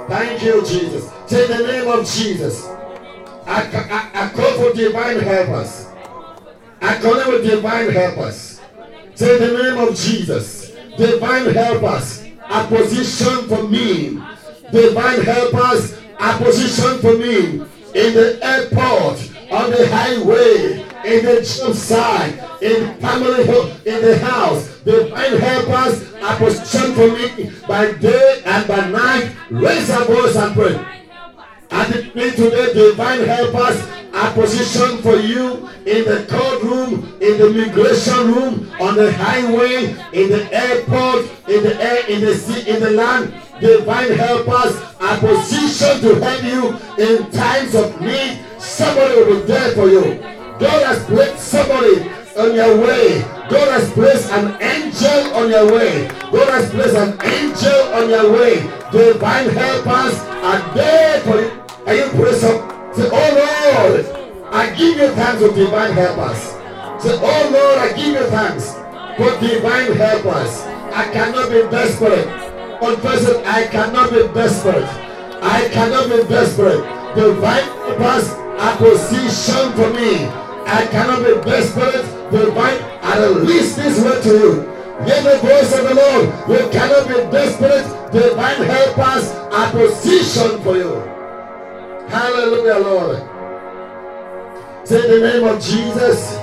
[0.08, 1.10] Thank you, Jesus.
[1.26, 2.66] Say the name of Jesus.
[3.46, 5.86] I, I, I call for divine helpers.
[6.80, 8.60] I connect with divine helpers.
[9.14, 10.72] Say the name of Jesus.
[10.96, 14.20] Divine helpers are positioned for me.
[14.70, 17.60] Divine helpers are positioned for me
[17.94, 19.18] in the airport,
[19.50, 24.80] on the highway, in the job site, in family home, in the house.
[24.80, 29.34] Divine helpers are positioned for me by day and by night.
[29.50, 30.86] Raise your voice and pray.
[31.70, 33.82] I declare today divine helpers
[34.14, 40.30] are positioned for you in the courtroom, in the migration room, on the highway, in
[40.30, 43.32] the airport, in the air, in the sea, in the land.
[43.60, 48.44] Divine helpers are positioned to help you in times of need.
[48.58, 50.20] Somebody will be there for you.
[50.58, 53.20] God has placed somebody on your way.
[53.48, 56.08] God has placed an angel on your way.
[56.30, 58.60] God has placed an angel on your way.
[58.92, 61.62] Divine helpers are there for you.
[61.86, 62.60] Are you pray some?
[62.94, 66.38] Say, oh Lord, I give you thanks for divine helpers.
[67.02, 68.72] Say, oh Lord, I give you thanks
[69.16, 70.60] for divine helpers.
[70.92, 72.45] I cannot be desperate.
[72.80, 74.88] Confess I cannot be desperate.
[75.42, 76.82] I cannot be desperate.
[77.14, 77.68] Divine
[78.58, 80.26] are positioned for me.
[80.66, 82.04] I cannot be desperate.
[82.30, 84.52] Divine, I release this word to you.
[85.04, 86.24] Hear the voice of the Lord.
[86.48, 88.12] You cannot be desperate.
[88.12, 90.94] Divine helpers are positioned for you.
[92.08, 93.18] Hallelujah, Lord.
[94.86, 96.36] Say the name of Jesus.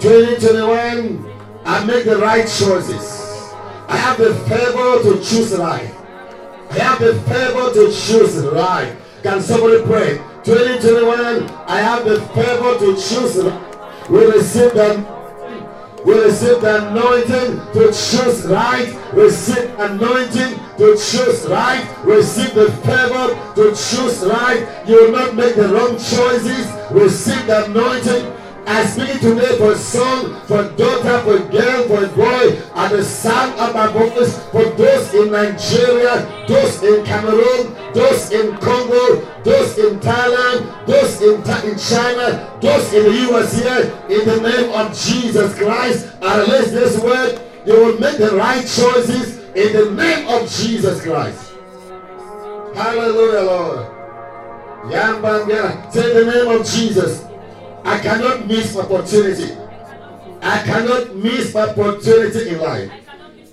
[0.00, 1.32] 2021,
[1.64, 3.21] I make the right choices.
[3.92, 5.90] I have the favor to choose right.
[6.70, 8.96] I have the favor to choose right.
[9.22, 10.16] Can somebody pray?
[10.44, 14.08] 2021, I have the favor to choose right.
[14.08, 15.06] We receive them.
[16.06, 18.98] We receive the anointing to choose right.
[19.12, 21.86] Receive anointing to choose right.
[22.02, 24.88] Receive the favor to choose right.
[24.88, 26.66] You will not make the wrong choices.
[26.90, 28.41] Receive the anointing.
[28.66, 33.74] I speak today for son, for daughter, for girl, for boy, and the sound of
[33.74, 40.86] my voice for those in Nigeria, those in Cameroon, those in Congo, those in Thailand,
[40.86, 46.08] those in, in China, those in the US here, in the name of Jesus Christ.
[46.22, 47.40] I release this word.
[47.66, 51.52] You will make the right choices in the name of Jesus Christ.
[52.74, 53.86] Hallelujah, Lord.
[54.86, 57.24] Yambanga, say the name of Jesus.
[57.84, 59.52] I cannot miss my opportunity.
[60.42, 62.90] I cannot miss my opportunity in life.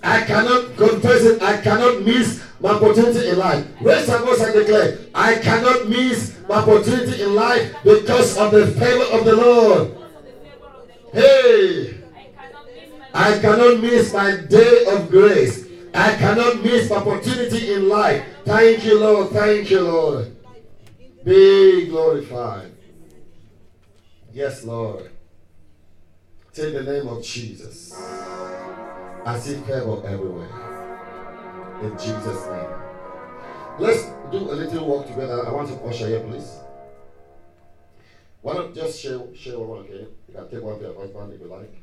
[0.03, 1.41] I cannot confess it.
[1.41, 3.65] I cannot miss my opportunity in life.
[3.81, 8.67] Raise your voice and declare, I cannot miss my opportunity in life because of the
[8.67, 9.97] favor of the Lord.
[11.13, 11.95] Hey,
[13.13, 15.65] I cannot miss my day of grace.
[15.93, 18.23] I cannot miss my opportunity in life.
[18.45, 19.29] Thank you, Lord.
[19.31, 20.35] Thank you, Lord.
[21.23, 22.68] Be glorified.
[24.31, 25.09] Yes, Lord.
[26.53, 27.93] Take the name of Jesus.
[29.25, 30.49] I see favor everywhere.
[31.81, 32.69] In Jesus' name.
[33.79, 35.47] Let's do a little walk together.
[35.47, 36.59] I want to usher here, please.
[38.41, 40.07] Why not just share, share one, okay?
[40.27, 41.73] You can take one to your husband if you like.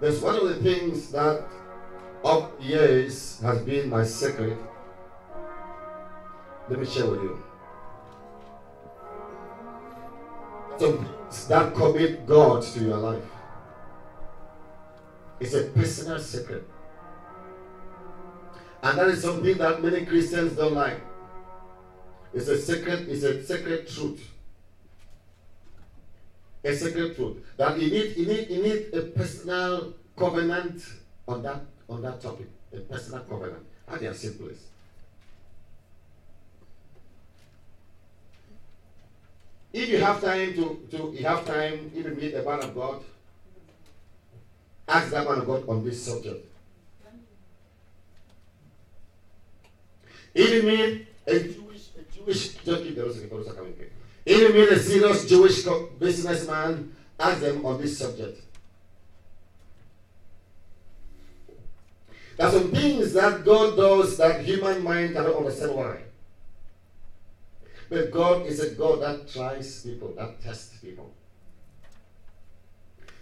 [0.00, 1.44] There's one of the things that
[2.24, 4.58] of years has been my secret.
[6.68, 7.42] Let me share with you.
[10.82, 13.22] That commit God to your life.
[15.38, 16.68] It's a personal secret.
[18.82, 21.00] And that is something that many Christians don't like.
[22.34, 24.28] It's a secret, it's a secret truth.
[26.64, 27.36] A secret truth.
[27.56, 30.82] That you need you need you need a personal covenant
[31.28, 32.48] on that on that topic.
[32.72, 33.64] A personal covenant.
[33.86, 34.71] At their simplest.
[39.72, 43.02] If you have time to, to you have time, you meet a man of God,
[44.86, 46.46] ask that man of God on this subject.
[50.34, 53.88] You meet a Jewish, a Jewish, the
[54.24, 55.66] If you meet a serious Jewish
[55.98, 58.40] businessman, ask them on this subject.
[62.36, 65.98] There are some things that God does that human mind cannot understand why.
[67.92, 71.12] But God is a God that tries people, that tests people.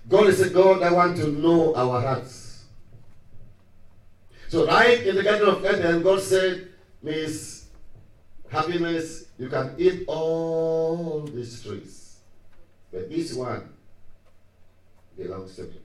[0.08, 2.66] God is a God that wants to know our hearts.
[4.46, 6.68] So right in the Garden of Eden, God said,
[7.02, 7.66] Miss
[8.48, 12.18] Happiness, you can eat all these trees.
[12.92, 13.72] But this one
[15.18, 15.80] belongs to me.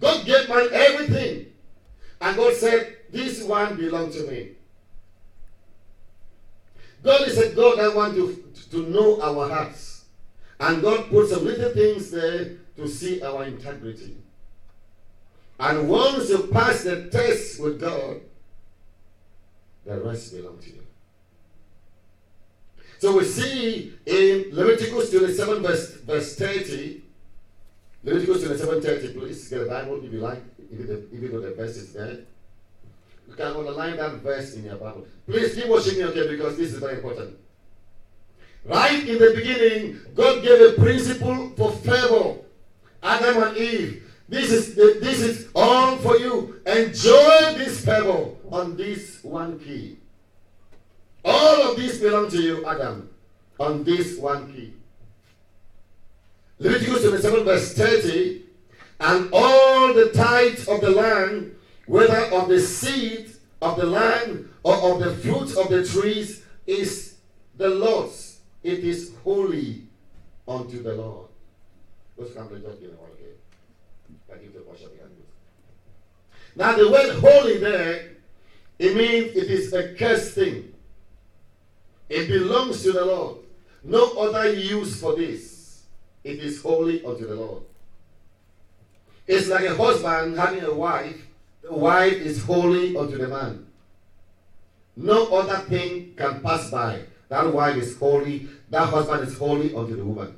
[0.00, 1.52] God gave man everything.
[2.20, 4.57] And God said, This one belongs to me.
[7.02, 10.04] God is a God that wants to, to know our hearts.
[10.60, 14.16] And God put some little things there to see our integrity.
[15.60, 18.20] And once you pass the test with God,
[19.84, 20.82] the rest belongs to you.
[22.98, 27.02] So we see in Leviticus 27, verse, verse 30,
[28.02, 30.42] Leviticus 27, 30, please get a Bible if you like,
[30.72, 32.18] even though the verse is there.
[33.28, 35.06] You can underline that verse in your Bible.
[35.26, 37.36] Please keep watching me, okay, because this is very important.
[38.64, 42.38] Right in the beginning, God gave a principle for favor.
[43.02, 44.04] Adam and Eve.
[44.28, 46.60] This is this is all for you.
[46.66, 49.98] Enjoy this favor on this one key.
[51.24, 53.08] All of this belong to you, Adam.
[53.60, 54.72] on this one key.
[56.58, 58.42] Leviticus 27 verse 30,
[59.00, 61.54] and all the tithes of the land,
[61.88, 67.16] whether of the seed of the land or of the fruits of the trees, is
[67.56, 68.38] the Lord's.
[68.62, 69.82] It is holy
[70.46, 71.26] unto the Lord.
[72.16, 73.34] Those come to give one again.
[74.32, 74.94] I give the worship.
[76.56, 78.16] Now the word holy there,
[78.78, 80.74] it means it is a cursed thing.
[82.08, 83.38] It belongs to the Lord.
[83.84, 85.84] No other use for this.
[86.24, 87.62] It is holy unto the Lord.
[89.26, 91.27] It's like a husband having a wife.
[91.68, 93.66] The wife is holy unto the man.
[94.96, 97.02] No other thing can pass by.
[97.28, 98.48] That wife is holy.
[98.70, 100.34] That husband is holy unto the woman.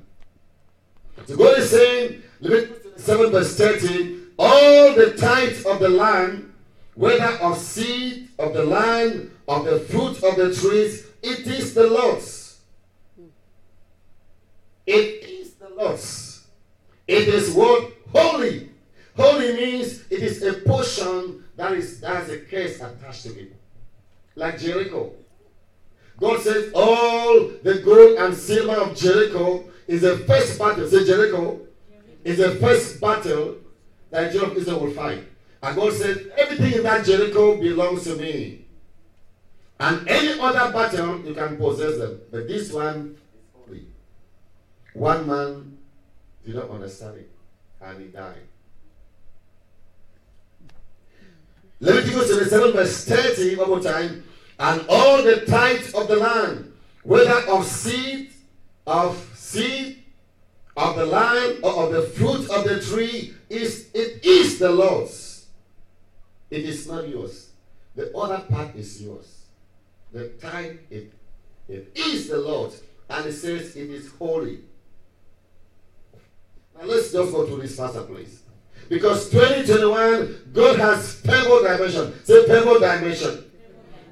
[1.26, 6.53] So God is saying, Leviticus 7 verse 30, all the tithes of the land,
[6.95, 11.87] whether of seed of the land, of the fruit of the trees, it is the
[11.87, 12.59] Lord's.
[14.85, 16.45] It is the Lord's.
[17.07, 17.93] It is what?
[18.12, 18.69] Holy.
[19.20, 23.54] Holy means it is a portion that is that has a case attached to it.
[24.34, 25.12] Like Jericho.
[26.18, 30.88] God says all the gold and silver of Jericho is the first battle.
[30.88, 31.60] Say Jericho
[32.24, 33.56] is the first battle
[34.10, 35.24] that Israel will fight.
[35.62, 38.64] And God said, everything in that Jericho belongs to me.
[39.78, 42.20] And any other battle, you can possess them.
[42.30, 43.16] But this one.
[44.92, 45.78] One man
[46.44, 47.30] did not understand it,
[47.80, 48.42] and he died.
[51.81, 54.24] Leviticus 27 verse 30, one more time.
[54.59, 56.72] And all the tithes of the land,
[57.03, 58.33] whether of seed,
[58.87, 60.05] of seed,
[60.76, 65.47] of the land, or of the fruit of the tree, is it is the Lord's.
[66.51, 67.51] It is not yours.
[67.95, 69.47] The other part is yours.
[70.12, 71.12] The tithe, it,
[71.68, 72.83] it is the Lord's.
[73.09, 74.61] And it says it is holy.
[76.76, 78.39] Now let's just go to this faster, please.
[78.91, 82.24] Because 2021, God has pebble dimension.
[82.24, 83.45] Say pebble dimension.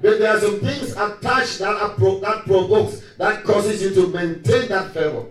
[0.01, 4.07] But there are some things attached that are pro- that provokes, that causes you to
[4.07, 5.25] maintain that favor.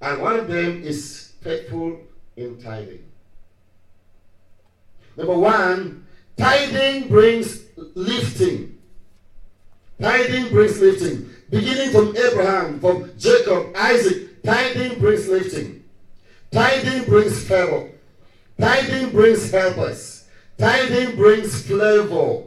[0.00, 1.98] And one of them is faithful
[2.36, 3.04] in tithing.
[5.16, 6.06] Number one,
[6.36, 7.62] tithing brings
[7.96, 8.78] lifting.
[10.00, 11.28] Tithing brings lifting.
[11.50, 15.82] Beginning from Abraham, from Jacob, Isaac, tithing brings lifting.
[16.52, 17.89] Tithing brings favor.
[18.60, 20.28] Tithing brings helpers.
[20.58, 22.42] Tithing brings flavor.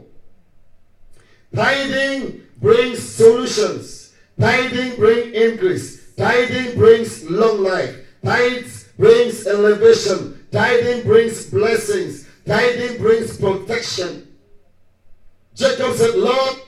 [1.54, 4.14] Tithing brings solutions.
[4.38, 6.14] Tithing brings increase.
[6.14, 7.96] Tithing brings long life.
[8.24, 10.46] Tithes brings elevation.
[10.52, 12.28] Tithing brings blessings.
[12.46, 14.28] Tithing brings protection.
[15.54, 16.58] Jacob said, Lord,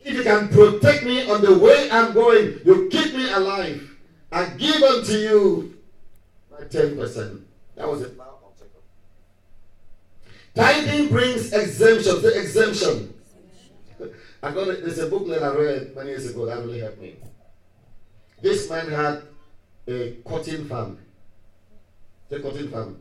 [0.00, 3.82] if you can protect me on the way I'm going, you keep me alive.
[4.32, 5.78] I give unto you
[6.50, 7.40] my 10%.
[7.76, 8.18] That was it.
[10.58, 12.20] Tithing brings exemption.
[12.20, 13.14] The exemption.
[14.42, 14.66] I got.
[14.66, 17.14] There's a book that I read many years ago that really helped me.
[18.42, 19.22] This man had
[19.86, 20.98] a cotton farm.
[22.28, 22.98] The cotton farm.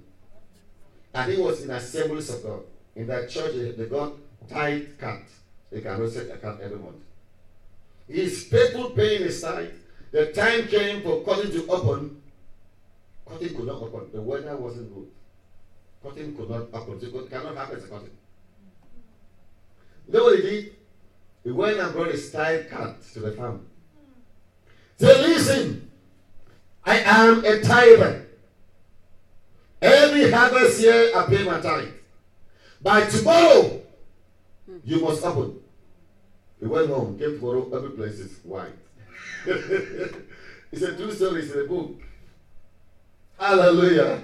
[1.15, 2.61] And he was in assemblies of God.
[2.95, 4.13] In that church, they, got
[4.47, 5.23] tithe cut.
[5.71, 7.01] They can receive a cut every month.
[8.07, 9.71] He is faithful paying his tithe.
[10.11, 12.21] The time came for cotton to open.
[13.25, 14.11] Cotton could not open.
[14.13, 15.07] The weather wasn't good.
[16.03, 18.11] Cotton could not it cannot happen as a cotton.
[20.07, 20.75] You know what he did?
[21.43, 23.65] He went and brought his tithe cut to the farm.
[24.97, 25.91] Say, listen,
[26.85, 28.27] I am a tither.
[29.81, 31.89] Every harvest year I pay my tithe.
[32.81, 33.81] By tomorrow,
[34.83, 35.59] you must open.
[36.59, 38.71] He went home, came tomorrow, every place is white.
[39.45, 42.01] he said, two stories in the book.
[43.39, 44.23] Hallelujah.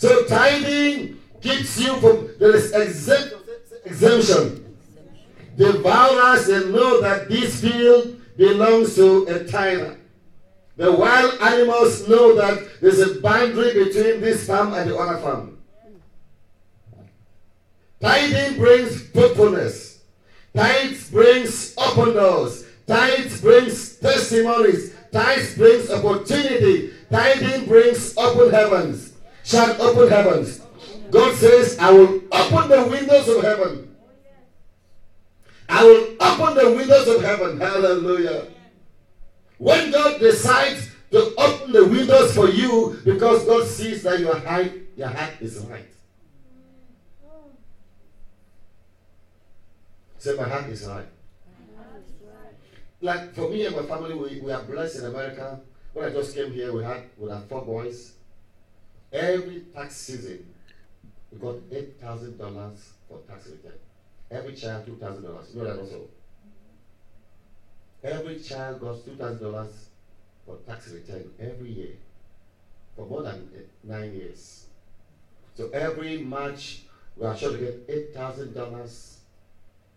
[0.00, 3.34] So tithing keeps you from there is exempt,
[3.84, 4.78] exemption.
[5.58, 9.98] The vowers know that this field belongs to a tither.
[10.78, 15.58] The wild animals know that there's a boundary between this farm and the other farm.
[18.00, 20.00] Tithing brings fruitfulness.
[20.56, 22.64] Tithes brings open doors.
[22.86, 24.94] Tithes brings testimonies.
[25.12, 26.94] Tithes brings opportunity.
[27.10, 29.09] Tithing brings open heavens.
[29.50, 30.60] Shout open heavens.
[31.10, 33.96] God says, I will open the windows of heaven.
[35.68, 37.58] I will open the windows of heaven.
[37.58, 38.46] Hallelujah.
[39.58, 44.70] When God decides to open the windows for you because God sees that your heart,
[44.96, 45.84] your heart is right.
[50.18, 51.06] Say, my heart is right.
[53.00, 55.58] like for me and my family, we, we are blessed in America.
[55.92, 58.12] When I just came here, we had we had four boys.
[59.12, 60.46] Every tax season,
[61.32, 63.78] we got eight thousand dollars for tax return.
[64.30, 65.50] Every child two thousand dollars.
[65.52, 66.06] You know that also.
[68.04, 69.88] Every child got two thousand dollars
[70.46, 71.94] for tax return every year
[72.96, 74.66] for more than eh, nine years.
[75.54, 76.82] So every March,
[77.16, 79.18] we are sure to get eight thousand dollars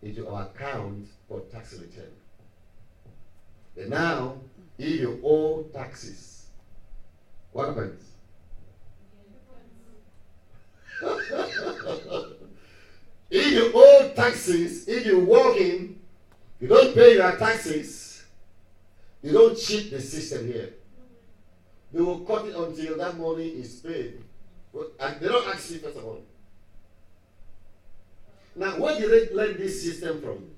[0.02, 2.10] into our account for tax return.
[3.76, 4.38] But now,
[4.76, 6.46] if you owe taxes,
[7.52, 8.13] what happens?
[13.30, 15.98] If you owe taxes, if you work in,
[16.60, 18.24] you don't pay your taxes,
[19.22, 20.74] you don't cheat the system here.
[21.92, 24.22] They will cut it until that money is paid.
[24.98, 26.22] And they don't ask you first of all.
[28.56, 30.50] Now, where did they learn this system from?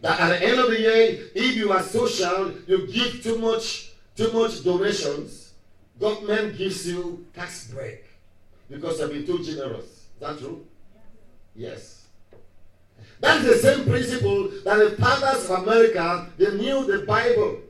[0.00, 3.92] That at the end of the year, if you are social, you give too much,
[4.16, 5.43] too much donations,
[5.98, 8.04] government gives you tax break
[8.68, 9.84] because you've been too generous.
[9.84, 10.66] Is that true?
[11.54, 12.06] Yes.
[13.20, 17.60] That's the same principle that the fathers of America they knew the Bible.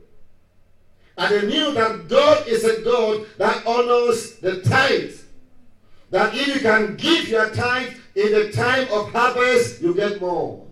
[1.17, 5.15] And they knew that God is a God that honors the tithe.
[6.09, 10.65] That if you can give your tithe in the time of harvest, you get more.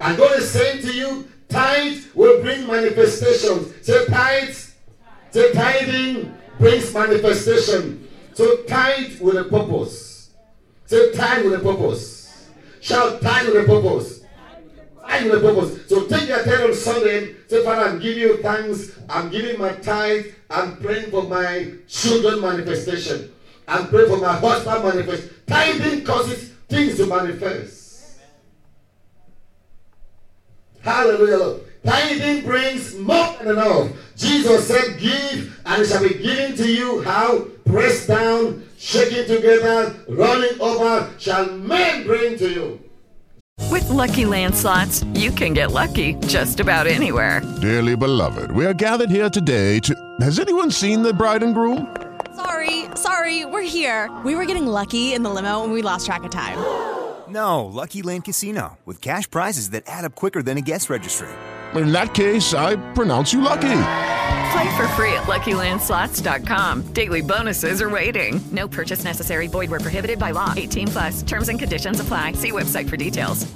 [0.00, 3.72] And God is saying to you, tithe will bring manifestations.
[3.84, 4.56] Say tithe.
[5.32, 8.06] Say tithing brings manifestation.
[8.34, 10.30] So tithe with a purpose.
[10.84, 12.48] Say tithe with a purpose.
[12.82, 14.24] Shout tithe with a purpose.
[15.00, 15.88] Tithe with a purpose.
[15.88, 17.34] So take your tithe on Sunday.
[17.48, 18.98] Say, Father, I'm giving you thanks.
[19.08, 20.26] I'm giving my tithe.
[20.50, 23.32] I'm praying for my children manifestation.
[23.66, 25.30] I'm praying for my husband manifest.
[25.46, 28.18] Tithing causes things to manifest.
[30.82, 31.36] Hallelujah.
[31.38, 31.71] Lord.
[31.84, 33.90] Tithing brings more than enough.
[34.16, 37.02] Jesus said, Give, and it shall be given to you.
[37.02, 37.46] How?
[37.64, 42.80] Pressed down, shaking together, running over, shall men bring to you.
[43.70, 47.40] With LuckyLand Slots, you can get lucky just about anywhere.
[47.60, 50.16] Dearly beloved, we are gathered here today to.
[50.20, 51.96] Has anyone seen the bride and groom?
[52.36, 54.10] Sorry, sorry, we're here.
[54.24, 56.58] We were getting lucky in the limo and we lost track of time.
[57.28, 61.28] No, Lucky Land Casino, with cash prizes that add up quicker than a guest registry.
[61.74, 63.78] In that case, I pronounce you lucky.
[64.52, 66.92] Play for free at LuckyLandSlots.com.
[66.92, 68.40] Daily bonuses are waiting.
[68.50, 69.46] No purchase necessary.
[69.46, 70.52] Void where prohibited by law.
[70.56, 71.22] 18 plus.
[71.22, 72.32] Terms and conditions apply.
[72.32, 73.50] See website for details.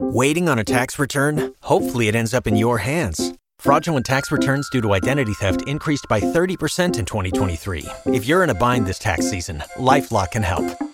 [0.00, 1.54] Waiting on a tax return?
[1.60, 3.34] Hopefully, it ends up in your hands.
[3.58, 7.84] Fraudulent tax returns due to identity theft increased by 30% in 2023.
[8.06, 10.64] If you're in a bind this tax season, LifeLock can help.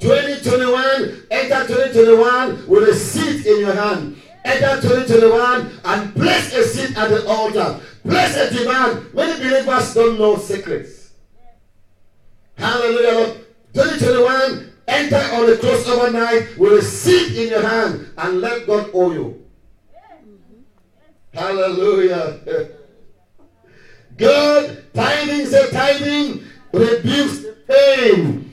[0.00, 4.16] 2021, enter 2021 with a seed in your hand.
[4.44, 7.80] Enter 2021 and place a seed at the altar.
[8.04, 9.12] Place a demand.
[9.12, 11.10] Many believers don't know secrets.
[12.56, 13.34] Hallelujah.
[13.74, 18.90] 2021, enter on the crossover night with a seed in your hand and let God
[18.94, 19.44] owe you.
[21.34, 22.40] Hallelujah.
[24.16, 28.52] God, tithing, say tithing rebukes pain.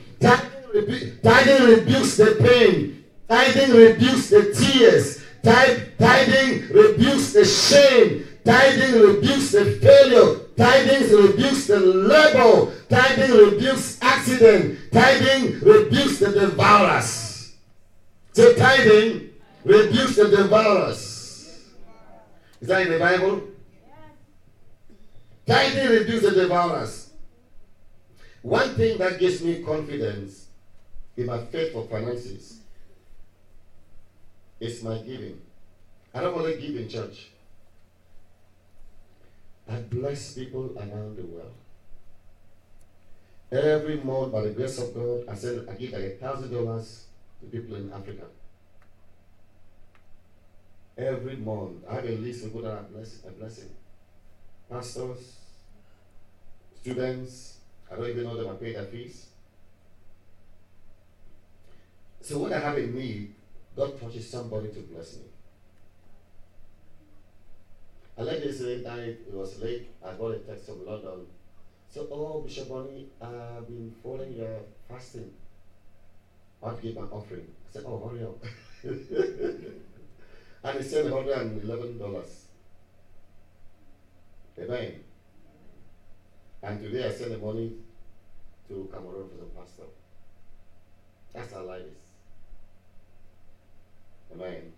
[1.24, 3.04] Tithing rebukes the pain.
[3.28, 5.24] Tithing rebukes the tears.
[5.44, 8.28] Tith- Tithing rebukes the shame.
[8.44, 10.40] Tithing rebukes the failure.
[10.58, 12.74] Tithing rebukes the labor.
[12.90, 14.80] Tithing rebukes accident.
[14.92, 17.54] Tithing rebukes the devourers.
[18.34, 19.30] So tithing
[19.64, 21.72] rebukes the devourers.
[22.62, 23.42] Is that in the Bible?
[25.48, 27.12] Tithing rebukes the devourers.
[28.42, 30.45] One thing that gives me confidence
[31.18, 32.60] in my faith for finances
[34.60, 35.40] is my giving.
[36.14, 37.28] I don't to give in church.
[39.70, 41.54] I bless people around the world.
[43.52, 47.06] Every month, by the grace of God, I send I give like a thousand dollars
[47.40, 48.26] to people in Africa.
[50.98, 53.62] Every month, I have a list of people that I bless, I bless.
[54.70, 55.38] Pastors,
[56.82, 57.58] students,
[57.92, 59.28] I don't even know them, I pay their fees.
[62.26, 63.36] So when I have a need,
[63.76, 65.26] God touches somebody to bless me.
[68.18, 69.92] I like me say night, it was late.
[70.04, 71.28] I got a text from London.
[71.88, 74.58] So, oh, Bishop Bonnie, I've been following your
[74.90, 75.34] fasting.
[76.64, 77.46] I'll give my offering.
[77.70, 78.44] I said, oh, hurry up.
[80.64, 82.28] and he said $111.
[84.58, 84.94] Amen.
[86.64, 87.74] And today I sent the money
[88.68, 89.84] to Cameroon for the pastor.
[91.32, 92.05] That's how life is.
[94.36, 94.74] Amen.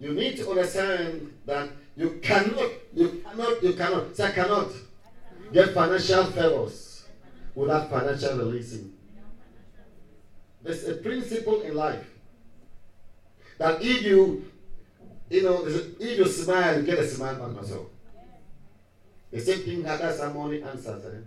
[0.00, 4.68] You need to understand that you cannot, you cannot, you cannot, say cannot
[5.52, 7.04] get financial favors
[7.54, 8.92] without financial releasing.
[10.62, 12.04] There's a principle in life
[13.58, 14.50] that if you,
[15.30, 17.86] you know, if you smile, you get a smile back myself.
[19.30, 21.04] The same thing that that's money answers.
[21.04, 21.18] Eh?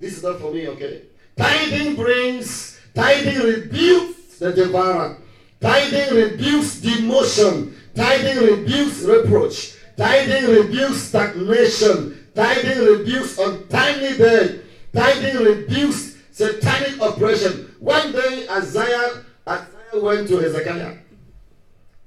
[0.00, 1.02] This is not for me, okay?
[1.36, 5.18] Tithing brings, tithing rebukes the devourer.
[5.60, 7.74] Tithing rebukes demotion.
[7.94, 9.74] Tithing rebukes reproach.
[9.96, 12.26] Tithing rebukes stagnation.
[12.34, 14.50] Tithing rebukes untimely death.
[14.92, 17.74] Tithing rebukes satanic oppression.
[17.80, 20.96] One day Isaiah, Isaiah went to Hezekiah.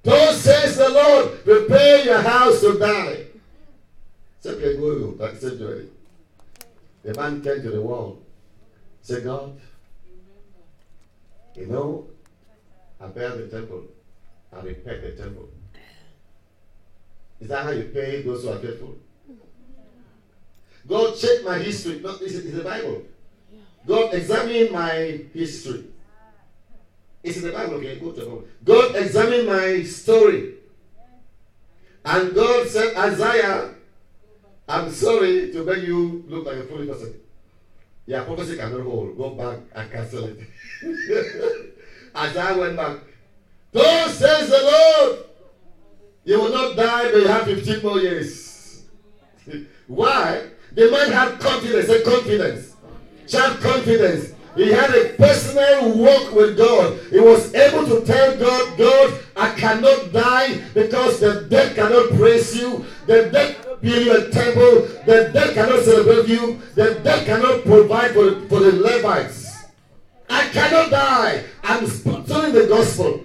[0.04, 3.26] Thus says the Lord, prepare your house to die.
[4.40, 5.60] Simply go, that's it,
[7.04, 8.20] The man came to the wall.
[9.04, 9.60] Say, God,
[11.56, 12.08] you know,
[13.02, 13.84] I built the temple.
[14.54, 15.50] I repair the temple.
[17.40, 18.96] Is that how you pay those who are faithful?
[20.88, 22.00] God check my history.
[22.00, 23.04] No, it's, it's the Bible.
[23.86, 25.86] God examine my history.
[27.24, 27.76] It's in the Bible.
[27.76, 28.48] Okay, go to the Bible.
[28.64, 30.56] God examine my story.
[32.06, 33.76] And God said, Isaiah,
[34.68, 37.20] I'm sorry to make you look like a foolish person.
[38.08, 39.18] Your prophecy cannot hold.
[39.18, 40.40] Go back and cancel it.
[42.14, 42.98] As I went back,
[43.72, 45.20] Thus says the Lord,
[46.26, 48.84] you will not die, but you have 15 more years.
[49.88, 50.48] Why?
[50.74, 52.76] The man had confidence, a confidence.
[53.32, 54.34] Had confidence.
[54.56, 57.00] He had a personal walk with God.
[57.10, 62.56] He was able to tell God, God, I cannot die because the dead cannot praise
[62.58, 62.86] you.
[63.08, 64.88] The dead build you a temple.
[65.06, 66.62] The dead cannot celebrate you.
[66.76, 69.41] The dead cannot provide for for the Levites.
[70.32, 71.44] I cannot die.
[71.62, 73.22] I'm sponsoring the gospel.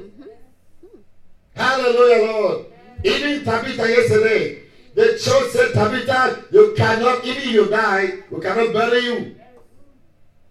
[1.54, 2.66] Hallelujah, Lord.
[3.04, 4.62] Even Tabitha yesterday,
[4.94, 9.36] the church said, Tabitha, you cannot, even you die, we cannot bury you.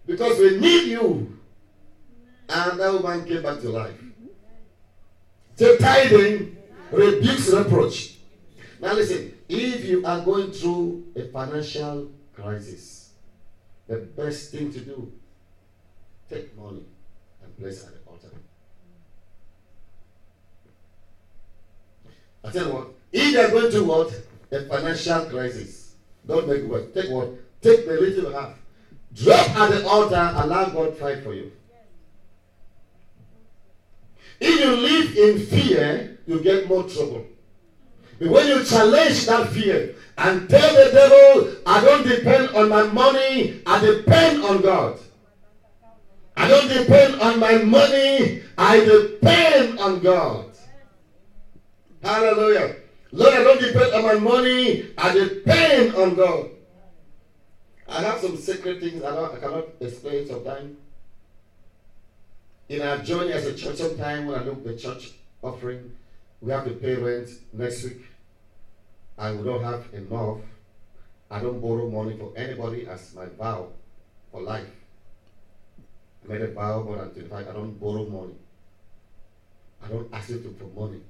[0.06, 1.38] Because we need you.
[2.48, 4.00] And that woman came back to life.
[5.56, 6.56] So tithing
[6.90, 8.16] rebukes reproach.
[8.80, 13.10] Now listen, if you are going through a financial crisis,
[13.86, 15.12] the best thing to do,
[16.28, 16.84] take money
[17.42, 18.28] and place at the altar.
[22.44, 24.22] I tell you what, if are going to what?
[24.52, 25.94] A financial crisis,
[26.26, 26.94] don't make what?
[26.94, 27.30] Take what?
[27.60, 28.54] Take the little you have.
[29.12, 31.50] Drop at the altar, and allow God fight for you.
[34.38, 37.26] If you live in fear, you get more trouble.
[38.18, 42.84] But when you challenge that fear and tell the devil, I don't depend on my
[42.84, 44.98] money, I depend on God.
[46.36, 50.50] I don't depend on my money, I depend on God.
[52.02, 52.76] Hallelujah.
[53.12, 56.50] Lord, I don't depend on my money, I depend on God.
[57.88, 60.76] I have some secret things I, I cannot explain sometimes.
[62.68, 65.12] In our journey as a church, sometime when I look at the church
[65.42, 65.96] offering,
[66.42, 68.02] we have to pay rent next week.
[69.18, 70.40] And we don't have enough.
[71.30, 73.68] I don't borrow money for anybody as my vow
[74.30, 74.68] for life.
[76.28, 77.48] A more than 25.
[77.48, 78.34] I don't borrow money.
[79.82, 81.00] I don't ask you to for money.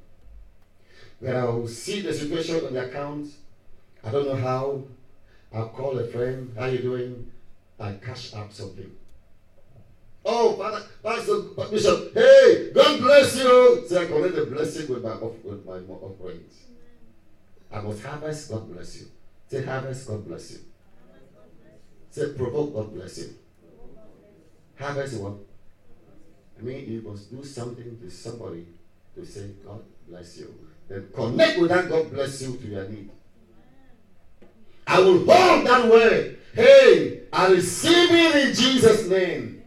[1.21, 3.29] When I will see the situation on the account,
[4.05, 4.83] I don't know how,
[5.55, 7.31] I'll call a friend, how you doing?
[7.81, 8.91] I cash out something.
[10.25, 11.41] Oh, Father, Pastor,
[11.71, 13.85] Bishop, hey, God bless you.
[13.89, 16.55] Say, I collect the blessing with my, with my offerings.
[17.73, 19.07] I must harvest, God bless you.
[19.49, 20.59] Say, harvest, God bless you.
[22.11, 23.35] Say, provoke, God bless you.
[24.79, 25.35] Harvest what?
[26.59, 28.67] I mean, you must do something to somebody
[29.15, 30.55] to say, God bless you.
[30.89, 33.11] Then connect with that, God bless you to your need.
[34.87, 36.39] I will hold that word.
[36.55, 39.63] Hey, I receive it in Jesus' name.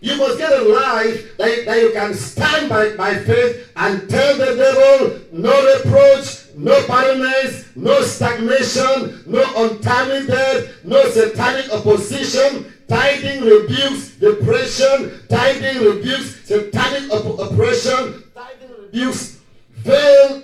[0.00, 4.36] You must get a life that, that you can stand by, by faith and tell
[4.36, 12.72] the devil no reproach, no barrenness, no stagnation, no untimely death, no satanic opposition.
[12.88, 15.20] Tithing rebukes depression.
[15.28, 18.22] Tithing rebukes satanic op- oppression.
[18.34, 19.36] Tithing rebukes
[19.82, 20.42] fail,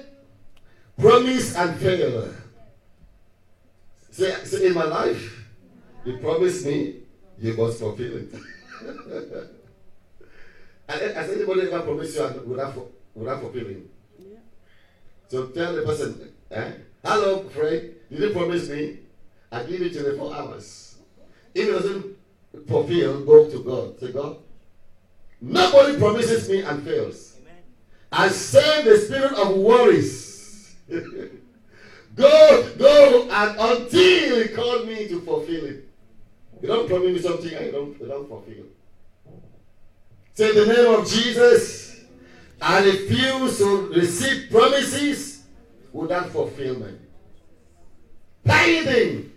[0.98, 2.34] promise and fail.
[4.10, 5.46] Say, say in my life,
[6.04, 6.96] you promised me,
[7.38, 8.34] you must fulfill it.
[10.88, 12.74] Has anybody ever promised you without,
[13.14, 13.88] without fulfilling?
[14.18, 14.38] Yeah.
[15.28, 16.72] So tell the person, eh?
[17.04, 18.98] hello, Fred, did you promise me?
[19.50, 20.96] I give you 24 hours.
[21.54, 22.16] If it doesn't
[22.66, 24.00] fulfill, go to God.
[24.00, 24.36] Say, God,
[25.40, 27.36] nobody promises me and fails.
[27.40, 27.56] Amen.
[28.10, 30.74] I send the spirit of worries.
[30.88, 35.88] go, go, and until He called me to fulfill it.
[36.60, 38.66] You don't promise me something I don't, I don't fulfill.
[40.34, 42.04] Say the name of Jesus.
[42.60, 45.42] I refuse to receive promises
[45.92, 47.00] without fulfillment.
[48.46, 49.31] Tithing.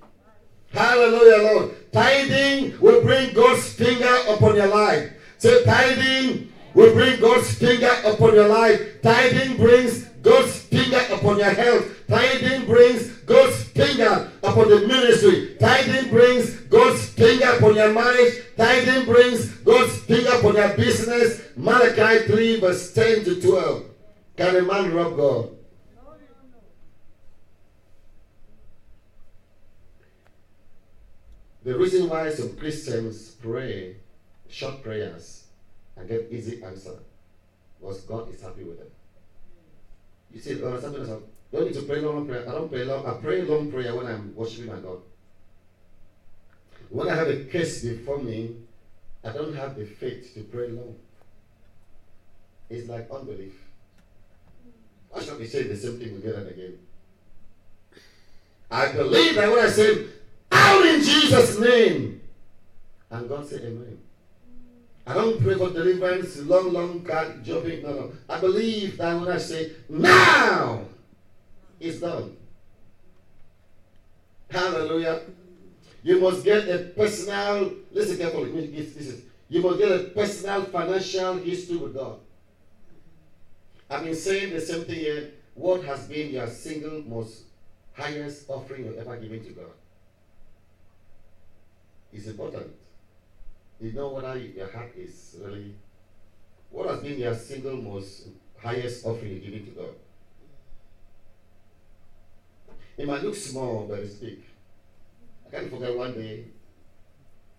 [0.75, 1.91] Hallelujah, Lord.
[1.93, 5.09] Tithing will bring God's finger upon your life.
[5.37, 9.01] Say tithing will bring God's finger upon your life.
[9.01, 11.85] Tithing brings God's finger upon your health.
[12.07, 15.55] Tithing brings God's finger upon the ministry.
[15.59, 18.43] Tithing brings God's finger upon your marriage.
[18.57, 21.41] Tithing brings God's finger upon your business.
[21.55, 23.83] Malachi 3 verse 10 to 12.
[24.35, 25.54] Can a man rob God?
[31.65, 33.95] The reason why some Christians pray
[34.47, 35.47] short prayers
[35.97, 36.99] and get easy answer
[37.79, 38.87] was God is happy with them.
[40.31, 41.23] You see, something else.
[41.51, 42.47] Don't need to pray long prayer.
[42.47, 43.07] I don't pray long.
[43.07, 44.99] I pray long prayer when I'm worshiping my God.
[46.89, 48.57] When I have a case before me,
[49.23, 50.95] I don't have the faith to pray long.
[52.69, 53.53] It's like unbelief.
[55.09, 56.77] Why should we say the same thing again and again?
[58.69, 60.05] I believe that when I say,
[60.55, 62.21] out in Jesus' name,
[63.09, 63.99] and God said, Amen.
[65.07, 67.83] I don't pray for deliverance, long, long card jumping.
[67.83, 68.11] No, no.
[68.27, 70.81] I believe that when I say now,
[71.79, 72.35] it's done.
[74.49, 75.21] Hallelujah.
[76.01, 78.67] You must get a personal, listen carefully.
[78.67, 82.17] This is, you must get a personal financial history with God.
[83.89, 85.31] I've been saying the same thing here.
[85.53, 87.43] What has been your single most
[87.93, 89.71] highest offering you've ever given to God?
[92.15, 92.71] It's important.
[93.81, 95.75] You know whether your heart is really.
[96.69, 99.95] What has been your single most highest offering you given to God?
[102.97, 104.39] It might look small, but it's big.
[105.45, 106.45] I can't forget one day.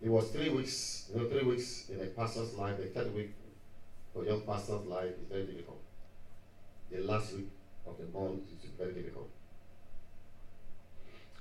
[0.03, 2.79] It was three weeks, you know, three weeks in a pastor's life.
[2.79, 3.33] The third week
[4.15, 5.83] for young pastor's life is very difficult.
[6.91, 7.49] The last week
[7.87, 9.29] of the month is very difficult.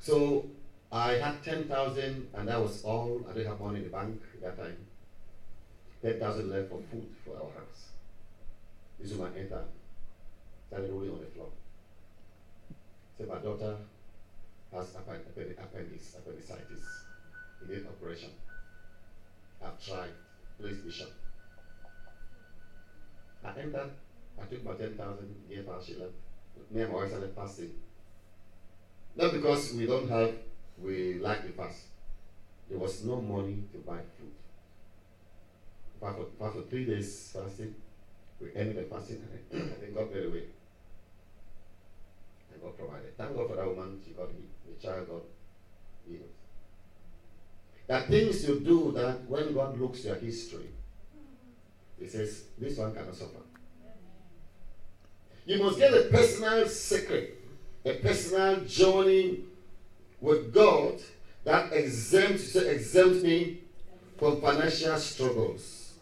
[0.01, 0.49] So
[0.91, 3.25] I had 10,000 and that was all.
[3.29, 4.77] I didn't have money in the bank at that time.
[6.01, 7.89] 10,000 left for food for our house.
[8.99, 9.63] This is my enter.
[10.67, 11.49] Started rolling on the floor.
[13.17, 13.77] So my daughter
[14.73, 16.86] has appendix, appendicitis.
[17.61, 18.29] He did operation.
[19.63, 20.11] I've tried.
[20.59, 21.11] Please, Bishop.
[23.43, 23.91] I entered.
[24.41, 26.11] I took my 10,000, gave her, she left.
[26.71, 27.71] Me and my wife started fasting.
[29.15, 30.33] Not because we don't have
[30.82, 31.84] we like the fast.
[32.69, 34.32] There was no money to buy food.
[36.01, 37.76] But for, for three days fasting,
[38.41, 40.43] we ended the fasting and then God made a way.
[42.51, 43.17] And God provided.
[43.17, 44.80] Thank God for that woman, she got healed.
[44.80, 45.23] The child got
[46.07, 46.30] healed.
[47.88, 50.69] There are things you do that when God looks your history,
[51.99, 53.41] He says, This one cannot suffer.
[55.45, 57.39] You must get a personal secret,
[57.86, 59.43] a personal journey
[60.22, 60.99] with God
[61.43, 63.59] that exempts, exempt me
[64.18, 65.93] from financial struggles.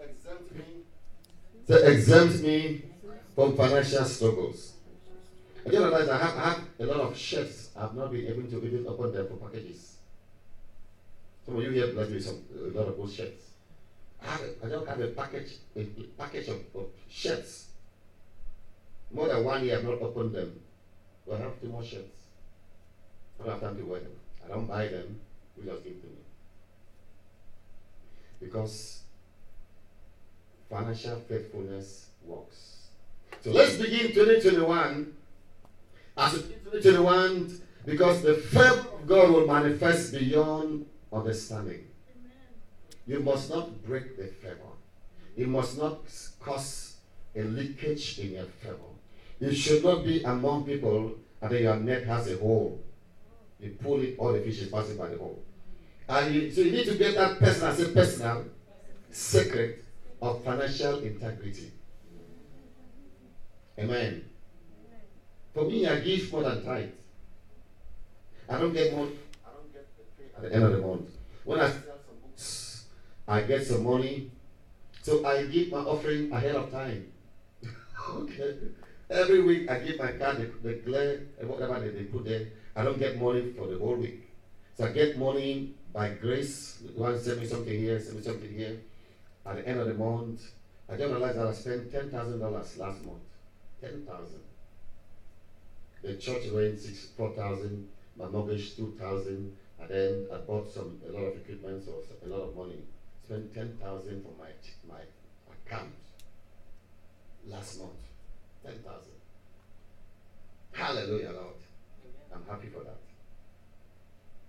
[0.00, 0.64] Exempt me,
[1.66, 2.82] to exempt me
[3.34, 4.72] from financial struggles.
[5.64, 8.66] I just realized I have, have a lot of shirts I've not been able to
[8.66, 9.96] even open them for packages.
[11.44, 13.20] Some of you here bless me some a lot of those.
[14.20, 15.84] I, don't have a package a,
[16.18, 17.68] package of, of shirts.
[19.12, 20.60] More than one year I've not opened them.
[21.24, 22.17] So I have two more shirts.
[23.40, 24.12] I don't have time to wear them.
[24.44, 25.20] I don't buy them.
[25.56, 26.12] We just give to me.
[28.40, 29.02] Because
[30.70, 32.88] financial faithfulness works.
[33.42, 35.14] So let's begin 2021.
[36.16, 41.86] As 2021, because the favor of God will manifest beyond understanding.
[43.06, 44.74] You must not break the favor.
[45.36, 46.00] You must not
[46.40, 46.96] cause
[47.34, 48.76] a leakage in your favor.
[49.40, 52.80] You should not be among people and then your net has a hole.
[53.60, 55.42] You pull all the fish is passing by the hole.
[56.08, 58.44] And you, so you need to get that personal, say personal,
[59.10, 59.84] secret
[60.22, 61.72] of financial integrity.
[63.78, 64.24] Amen.
[65.54, 66.90] For me, I give more than tithe.
[68.48, 69.06] I don't get more.
[69.06, 69.86] I don't get
[70.36, 71.10] at the end of the month.
[71.44, 72.84] When I sell some books,
[73.26, 74.30] I get some money.
[75.02, 77.12] So I give my offering ahead of time.
[78.10, 78.56] okay.
[79.10, 82.46] Every week I give my card the, the glare and whatever they, they put there.
[82.76, 84.28] I don't get money for the whole week.
[84.76, 86.80] So I get money by grace.
[86.94, 88.78] One send me something here, send me something here.
[89.44, 90.42] At the end of the month,
[90.88, 93.22] I just realized that I spent ten thousand dollars last month.
[93.80, 94.40] Ten thousand.
[96.02, 101.00] The church rent six four thousand, my mortgage two thousand, and then I bought some
[101.08, 101.94] a lot of equipment, so
[102.24, 102.78] a lot of money.
[103.24, 104.50] Spent ten thousand for my
[104.88, 105.00] my
[105.52, 105.92] account
[107.46, 108.00] last month.
[108.64, 109.18] Ten thousand.
[110.72, 111.54] Hallelujah, Lord.
[112.34, 112.98] I'm happy for that.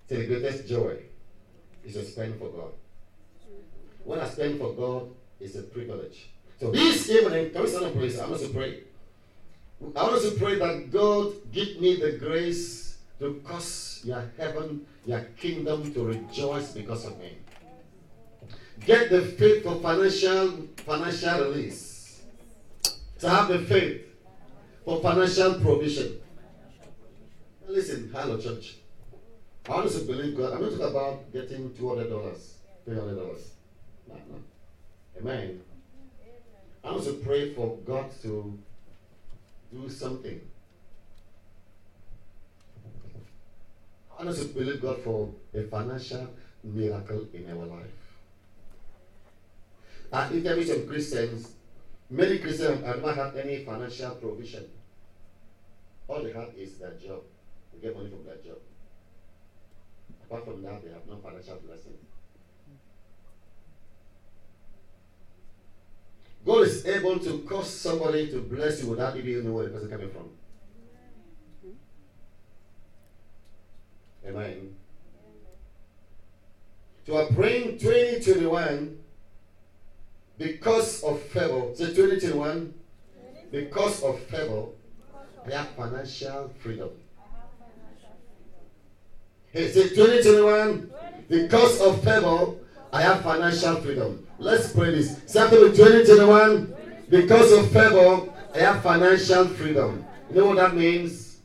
[0.07, 0.97] So the greatest joy
[1.85, 2.71] is to spend for God.
[4.03, 5.09] When I spend for God,
[5.39, 6.29] it's a privilege.
[6.59, 8.19] So this evening, can we stand up, please?
[8.19, 8.83] I want to pray.
[9.95, 15.21] I want to pray that God give me the grace to cause your heaven, your
[15.37, 17.37] kingdom to rejoice because of me.
[18.85, 22.21] Get the faith for financial financial release.
[23.19, 24.01] To have the faith
[24.85, 26.19] for financial provision.
[27.69, 28.77] Listen, hello church.
[29.67, 30.53] I want to believe God.
[30.53, 33.51] I'm not talking about getting two hundred dollars, three hundred dollars.
[34.07, 35.19] No, no.
[35.19, 35.61] Amen.
[36.83, 38.57] I want to pray for God to
[39.71, 40.41] do something.
[44.17, 46.27] I want to believe God for a financial
[46.63, 47.99] miracle in our life.
[50.11, 51.51] I interview some Christians.
[52.09, 54.65] Many Christians have not had any financial provision.
[56.07, 57.21] All they have is their job.
[57.79, 58.57] They get money from their job.
[60.25, 61.93] Apart from that, they have no financial blessing.
[66.45, 69.89] God is able to cause somebody to bless you without even knowing where the person
[69.89, 70.29] coming from.
[74.27, 74.75] Amen.
[77.05, 78.99] So we're praying 2021
[80.37, 81.73] because of favor.
[81.75, 82.73] Say 2021
[83.51, 84.65] because of favor,
[85.45, 86.89] I have financial freedom.
[89.51, 90.91] Hey, say 2021
[91.27, 92.53] because of favor,
[92.93, 94.27] I have financial freedom.
[94.37, 95.21] Let's pray this.
[95.25, 96.71] Something with 2021
[97.09, 100.05] because of favor, I have financial freedom.
[100.29, 101.39] You know what that means?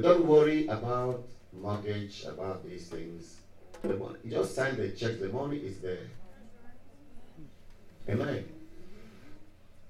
[0.00, 3.36] Don't worry about mortgage, about these things.
[3.84, 6.08] You just sign the check, the money is there.
[8.08, 8.46] Amen.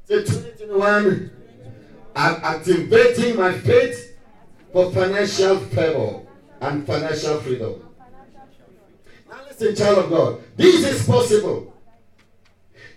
[0.09, 1.31] So 2021,
[2.17, 4.19] I'm activating my faith
[4.73, 6.23] for financial favor
[6.63, 7.83] and financial freedom.
[9.29, 11.75] Now listen, child of God, this is possible.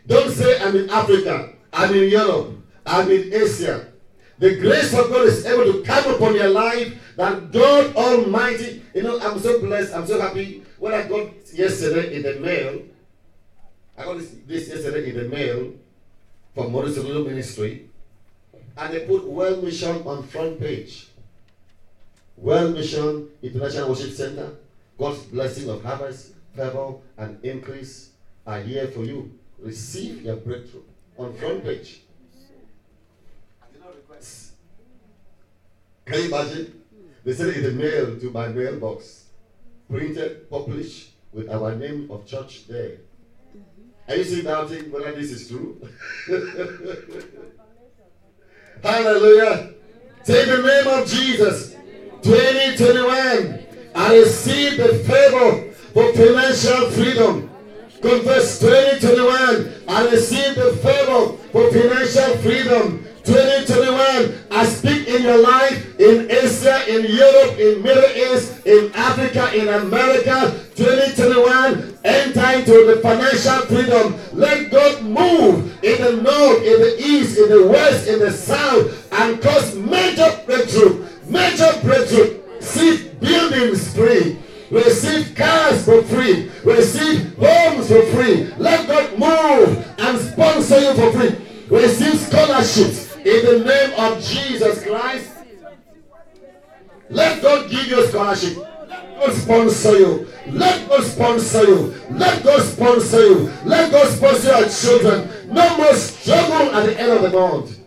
[0.06, 3.88] Don't say I'm in Africa, I'm in Europe, I'm in Asia.
[4.38, 9.02] The grace of God is able to come upon your life that God Almighty, you
[9.02, 10.64] know, I'm so blessed, I'm so happy.
[10.78, 12.84] When I got yesterday in the mail,
[13.98, 15.74] I got this, this yesterday in the mail
[16.54, 17.90] from Morris Cerullo Ministry,
[18.78, 21.08] and they put Well Mission on front page.
[22.38, 24.56] Well Mission International Worship Center,
[24.98, 28.12] God's blessing of harvest, favor, and increase
[28.46, 29.38] are here for you.
[29.60, 30.84] Receive your breakthrough
[31.18, 32.02] on front page.
[36.06, 36.82] Can you imagine?
[37.24, 39.26] They sent it the mail to my mailbox,
[39.90, 42.98] printed, published with our name of church there.
[44.08, 45.82] Are you still doubting whether this is true?
[48.84, 49.74] Hallelujah.
[50.24, 51.76] Say the name of Jesus.
[52.26, 53.60] 2021.
[53.94, 57.52] I receive the favor for financial freedom.
[58.02, 59.84] Confess 2021.
[59.88, 63.06] I receive the favor for financial freedom.
[63.26, 69.54] 2021, I speak in your life in Asia, in Europe, in Middle East, in Africa,
[69.56, 70.60] in America.
[70.76, 74.16] 2021, enter into the financial freedom.
[74.34, 79.12] Let God move in the north, in the east, in the west, in the south,
[79.14, 81.06] and cause major breakthrough.
[81.28, 82.42] Major breakthrough.
[82.62, 84.38] See buildings free.
[84.72, 86.50] Receive cars for free.
[86.64, 88.52] Receive homes for free.
[88.58, 91.36] Let God move and sponsor you for free.
[91.70, 95.32] Receive scholarships in the name of Jesus Christ.
[97.10, 98.58] Let God give you scholarship.
[98.58, 100.28] Let God sponsor you.
[100.48, 101.94] Let God sponsor you.
[102.12, 103.52] Let God sponsor you.
[103.64, 105.30] Let God sponsor your children.
[105.54, 107.80] No more struggle at the end of the month.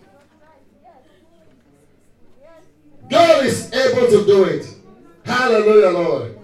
[3.09, 4.67] God is able to do it.
[5.25, 6.39] Hallelujah, Lord.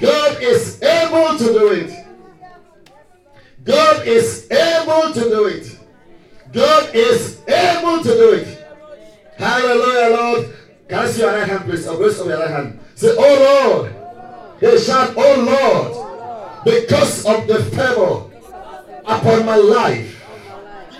[0.00, 2.06] God is able to do it.
[3.64, 5.78] God is able to do it.
[6.52, 8.66] God is able to do it.
[9.36, 10.56] Hallelujah, Lord.
[11.10, 11.86] See your right hand, please?
[11.86, 12.80] Raise up your right hand.
[12.94, 13.94] Say, Oh Lord.
[14.60, 16.64] Hey, shout, Oh Lord.
[16.64, 18.24] Because of the favor
[19.04, 20.22] upon my life,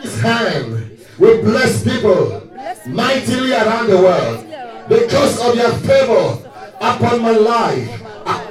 [0.00, 2.50] His hand will bless people
[2.86, 4.49] mightily around the world.
[4.90, 8.44] Because of your favor upon my life, I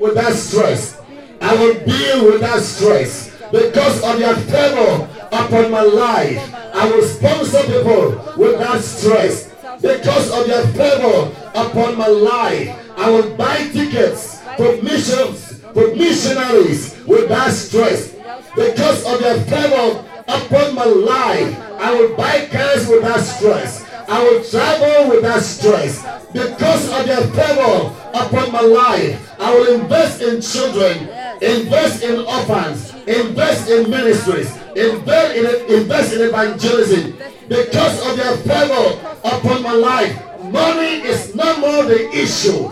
[0.00, 0.98] will without stress.
[1.42, 3.30] I will deal with that stress.
[3.52, 9.52] Because of your favor upon my life, I will sponsor people without stress.
[9.82, 16.96] Because of your favor upon my life, I will buy tickets for missions, for missionaries
[17.06, 18.14] without stress.
[18.56, 23.83] Because of your favor upon my life, I will buy cars without stress.
[24.08, 26.02] I will travel without stress.
[26.32, 31.08] Because of your favor upon my life, I will invest in children,
[31.40, 37.16] invest in orphans, invest in ministries, invest in, invest in evangelism.
[37.48, 42.68] Because of your favor upon my life, money is no more the issue.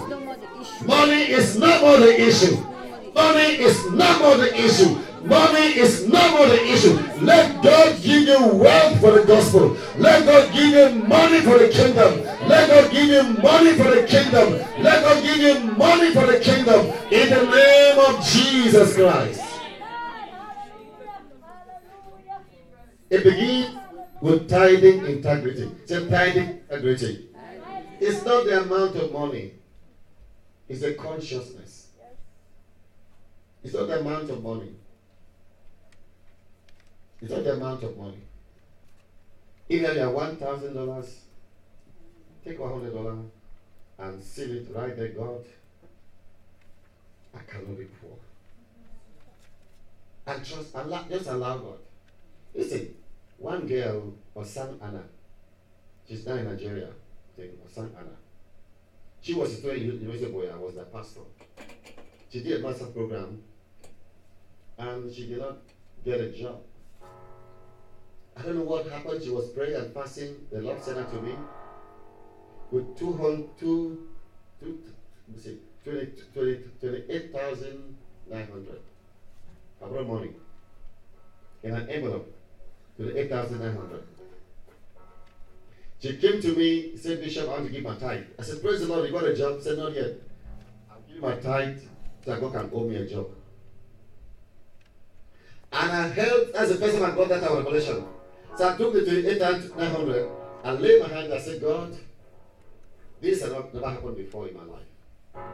[0.85, 2.57] Money is no more the issue.
[3.15, 4.99] Money is no more the issue.
[5.25, 6.99] Money is no more the issue.
[7.25, 9.77] Let God give you wealth for the gospel.
[9.97, 12.23] Let God give you money for the kingdom.
[12.49, 14.53] Let God give you money for the kingdom.
[14.83, 16.87] Let God give you money for the kingdom.
[17.13, 19.43] In the name of Jesus Christ.
[23.11, 23.77] It begins
[24.21, 25.71] with tithing integrity.
[25.87, 27.29] Say tithing integrity.
[28.01, 29.53] It's not the amount of money.
[30.69, 31.89] It's a consciousness.
[33.63, 34.73] It's not the amount of money.
[37.23, 38.19] It's not the amount of money.
[39.69, 41.21] If you have one thousand dollars,
[42.45, 43.25] take one hundred dollars
[43.99, 45.45] and seal it right there, God.
[47.35, 48.17] I cannot be poor.
[50.27, 51.79] And trust, allow, just allow God.
[52.55, 52.95] Listen,
[53.39, 55.03] one girl, Osan Anna,
[56.07, 56.89] she's now in Nigeria,
[57.39, 58.17] Osan Anna.
[59.21, 61.21] She was a 20 university boy, I was the pastor.
[62.31, 63.41] She did a master program
[64.77, 65.59] and she did not
[66.05, 66.61] get a job.
[68.37, 69.23] I don't know what happened.
[69.23, 70.37] She was praying and fasting.
[70.51, 71.35] The Lord sent her to me
[72.71, 74.09] with 200, two,
[74.59, 74.83] two,
[75.29, 78.81] let me see, 20, 20, 28,900.
[79.83, 80.31] I brought money
[81.63, 82.35] in an envelope,
[82.97, 84.03] 28,900.
[86.01, 88.25] She came to me, said, Bishop, I want to give my tithe.
[88.39, 89.61] I said, Praise the Lord, you got a job?
[89.61, 90.15] said, Not yet.
[90.91, 91.81] I'll give my tithe
[92.25, 93.29] so God can owe me a job.
[95.73, 98.05] And I held, as a person I got that revelation.
[98.57, 100.31] So I took the 28,900
[100.65, 101.97] and laid my hand and said, God,
[103.21, 105.45] this has never happened before in my life.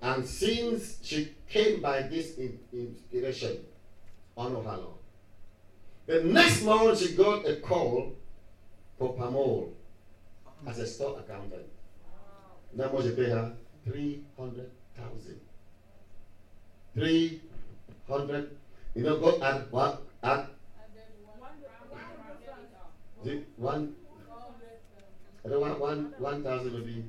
[0.00, 3.58] And since she came by this in, inspiration,
[4.36, 4.98] honor her Lord.
[6.06, 8.14] The next month she got a call
[8.98, 9.72] for Pamol
[10.66, 11.66] as a store accountant.
[12.74, 13.52] Now much you pay her?
[13.84, 15.40] 300,000.
[16.94, 18.50] 300
[18.94, 20.02] you know, God add what?
[20.24, 20.48] Add
[23.24, 23.94] the one.
[25.44, 27.04] I don't want one one thousand will be.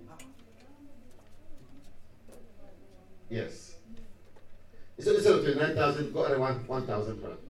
[3.30, 3.76] Yes.
[4.98, 7.50] Instead of nine thousand, go add one one thousand first.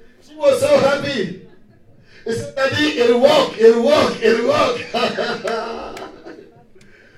[0.31, 1.45] She was so happy.
[2.23, 4.81] He said, Daddy, it'll work, it'll work, it'll work.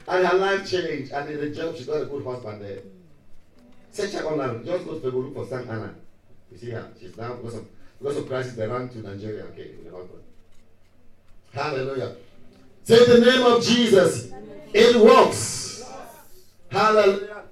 [0.07, 1.11] and her life changed.
[1.11, 2.79] And in the job, she got a good husband there.
[3.91, 4.65] Search her online.
[4.65, 5.93] Just go to Facebook, look for Sam Anna.
[6.51, 6.89] You see her.
[6.99, 7.67] She's now, because of,
[7.99, 9.43] because of crisis, they ran to Nigeria.
[9.45, 10.23] Okay, with the husband.
[11.53, 12.15] Hallelujah.
[12.83, 14.31] Say the name of Jesus.
[14.73, 15.83] It works.
[16.71, 17.43] Hallelujah.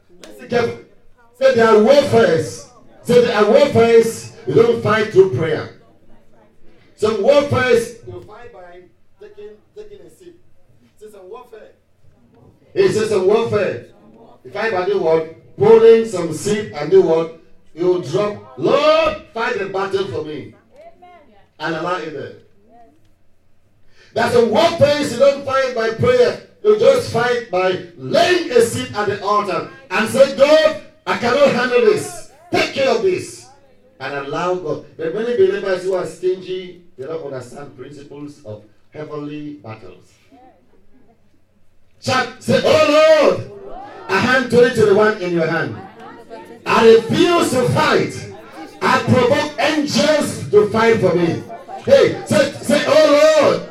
[1.37, 2.69] Say there are warfares.
[3.03, 5.69] Say there are warfares you don't fight through prayer.
[6.95, 8.81] Some warfare you fight by
[9.19, 10.39] taking, taking a sip.
[10.99, 11.71] It's a warfare.
[12.73, 13.87] It's just a warfare.
[14.43, 15.57] You fight by the what?
[15.57, 17.41] Pouring some sip and do what?
[17.73, 18.57] You will drop.
[18.57, 20.55] Lord, fight the battle for me.
[21.59, 22.33] And allow it there.
[24.13, 26.47] That's a warfare you don't fight by prayer.
[26.63, 31.49] You just fight by laying a seat at the altar and say, God, I cannot
[31.49, 32.31] handle this.
[32.51, 33.40] Take care of this
[34.01, 34.85] and allow God.
[34.99, 40.11] Are many believers who are stingy, they don't understand principles of heavenly battles.
[42.01, 43.75] Shout, say, Oh Lord,
[44.09, 45.77] I hand 2021 in your hand.
[46.65, 48.33] I refuse to fight.
[48.81, 51.43] I provoke angels to fight for me.
[51.85, 53.69] Hey, say, say Oh Lord,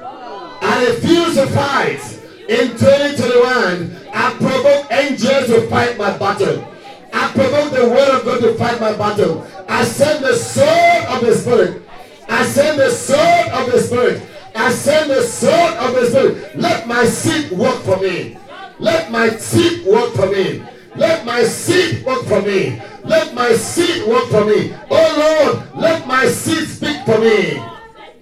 [0.63, 2.01] I refuse to fight.
[2.49, 6.70] In 2021, I provoke angels to fight my battle.
[7.13, 9.47] I provoke the word of God to fight my battle.
[9.69, 11.83] I send the sword of the Spirit.
[12.29, 14.23] I send the sword of the Spirit.
[14.55, 16.57] I send the sword of the Spirit.
[16.57, 18.37] Let my seed work for me.
[18.79, 20.63] Let my seed work for me.
[20.97, 22.81] Let my seed work for me.
[23.05, 24.75] Let my seed work for me.
[24.91, 27.63] Oh Lord, let my seed speak for me.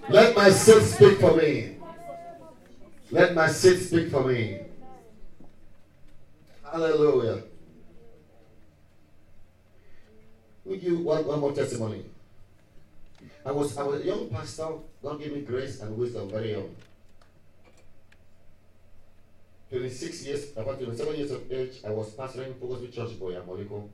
[0.09, 1.77] Let my seed speak for me.
[3.11, 4.61] Let my seed speak for me.
[6.63, 7.43] Hallelujah.
[10.69, 12.05] Let me give you one, one more testimony.
[13.43, 14.69] I was I was a young pastor.
[15.03, 16.77] God gave me grace and wisdom very young.
[19.71, 23.89] 26 years, about 27 years of age, I was pastoring Focus Church Buea Molyko.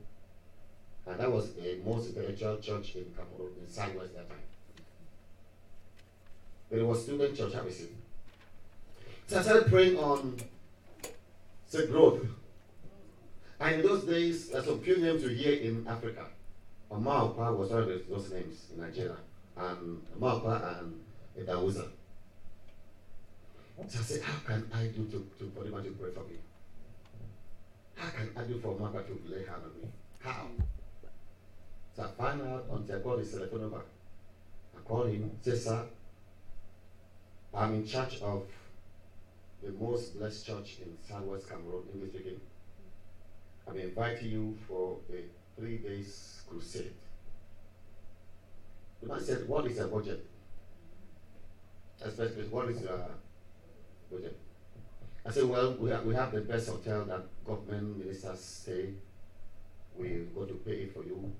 [1.07, 4.37] And that was a most intellectual church in Cameroon, in Southwest that time.
[6.69, 7.95] But it was student church, have you seen?
[9.27, 10.35] So I started praying on
[11.67, 12.25] say growth.
[13.61, 16.25] And in those days, there's some few names you hear in Africa.
[16.95, 19.17] Amaokwa was one of those names in Nigeria.
[19.57, 21.01] Um, and Amaokwa and
[21.37, 21.87] Idahosa.
[23.87, 26.37] So I said, how can I do to, to him to pray for me?
[27.95, 29.89] How can I do for Maka to lay hand on me?
[30.19, 30.47] How?
[31.95, 33.81] So I find out until I call his telephone number.
[34.77, 35.85] I call him, say, sir,
[37.53, 38.43] I'm in charge of
[39.63, 42.39] the most blessed church in Southwest Cameroon, English speaking.
[43.67, 45.23] I'm inviting you for a
[45.57, 46.93] three days crusade.
[49.01, 50.25] The man said, What is your budget?
[52.01, 52.99] Especially, what is your
[54.11, 54.37] budget?
[55.25, 58.93] I said, Well, we have, we have the best hotel that government ministers stay.
[59.95, 61.31] We're going to pay it for you.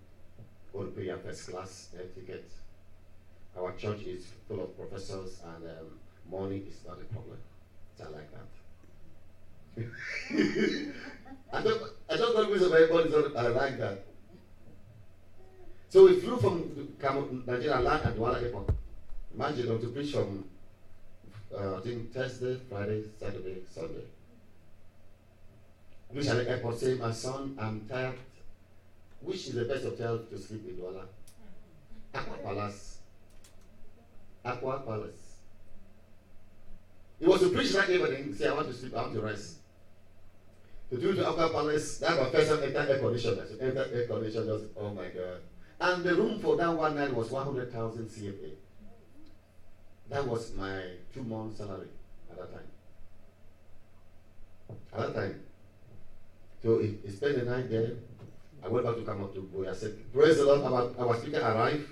[0.72, 2.50] Going to pay your first class air ticket.
[3.58, 6.00] Our church is full of professors, and um,
[6.30, 7.38] money is not a problem.
[7.98, 8.65] It's like that.
[9.78, 14.06] I don't, I don't know if everybody I like that.
[15.90, 18.70] So we flew from Nigeria land at Douala Airport.
[19.34, 20.46] Imagine to preach from,
[21.54, 24.04] uh, I think, Thursday, Friday, Saturday, Sunday.
[26.14, 28.16] Reach at the airport, say, my son, I'm tired.
[29.22, 31.06] Which is the best hotel to sleep in Douala?
[32.14, 32.98] Akwa Palace.
[34.46, 35.40] Akwa Palace.
[37.20, 39.56] He was to preach that evening, say, I want to sleep, I want to rest.
[40.92, 43.40] To do the Akwa Palace, that was first time enter air condition.
[43.40, 45.42] I enter air condition, just, oh my God.
[45.82, 48.52] And the room for that one night was 100,000 CFA.
[50.10, 50.82] That was my
[51.14, 51.88] two month salary
[52.32, 52.68] at that time.
[54.94, 55.42] At that time.
[56.62, 57.94] So he, he spent the night there.
[58.64, 59.70] I went back to come up to boy.
[59.70, 60.62] I said, Praise the Lord.
[60.62, 61.88] Our, our speaker arrived,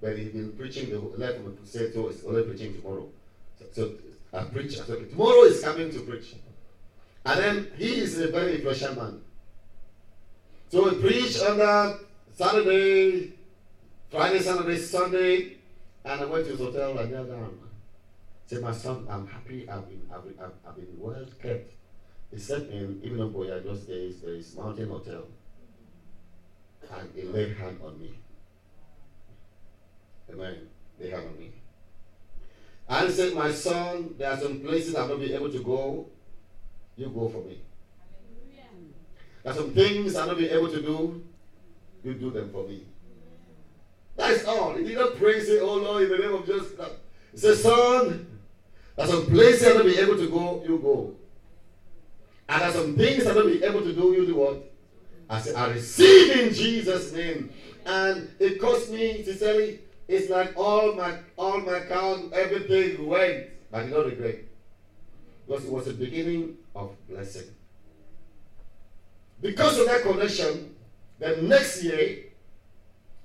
[0.00, 3.08] but he's been preaching the left from the say so it's only preaching tomorrow.
[3.58, 3.92] So, so
[4.32, 4.78] I preach.
[4.78, 6.34] I said, tomorrow is coming to preach.
[7.26, 9.20] And then he is a very influential man.
[10.68, 11.98] So we preached on that
[12.32, 13.32] Saturday,
[14.10, 15.56] Friday, Saturday, Sunday,
[16.04, 17.42] and I went to his hotel and knelt down.
[17.42, 17.58] Um,
[18.46, 19.68] said, my son, I'm happy.
[19.68, 21.72] I've been, I've been, I've, been well kept.
[22.30, 22.68] He said,
[23.02, 25.24] even on Buea those days, there is a Mountain Hotel.
[26.96, 28.14] And he laid hand on me.
[30.30, 30.68] Amen.
[31.00, 31.50] Lay hand on me.
[32.88, 36.06] And he said, My son, there are some places I've not able to go.
[36.96, 37.60] You go for me.
[39.42, 41.24] There some things I've not been able to do.
[42.02, 42.84] You do them for me.
[44.16, 44.74] That's all.
[44.74, 46.72] He did not pray, say, Oh Lord, in the name of Jesus.
[47.32, 48.38] He said, Son,
[48.96, 51.14] there's some places I'll not be able to go, you go.
[52.48, 54.72] And there's some things I'll not be able to do, you do what?
[55.28, 57.50] I said, I receive in Jesus' name.
[57.84, 63.48] And it cost me, sincerely, it's like all my all my account, everything went.
[63.70, 64.36] But I did not regret.
[65.46, 67.48] Because it was the beginning of blessing.
[69.40, 70.76] Because of that connection,
[71.18, 72.24] the next year,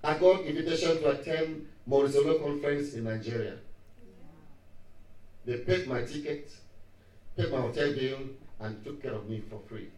[0.04, 3.58] I got invitation to attend Morris Cerullo conference in Nigeria.
[5.46, 6.52] They paid my ticket,
[7.36, 8.20] paid my hotel bill,
[8.60, 9.90] and took care of me for free.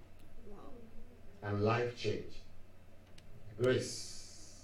[1.41, 2.37] And life changed.
[3.61, 4.63] Grace.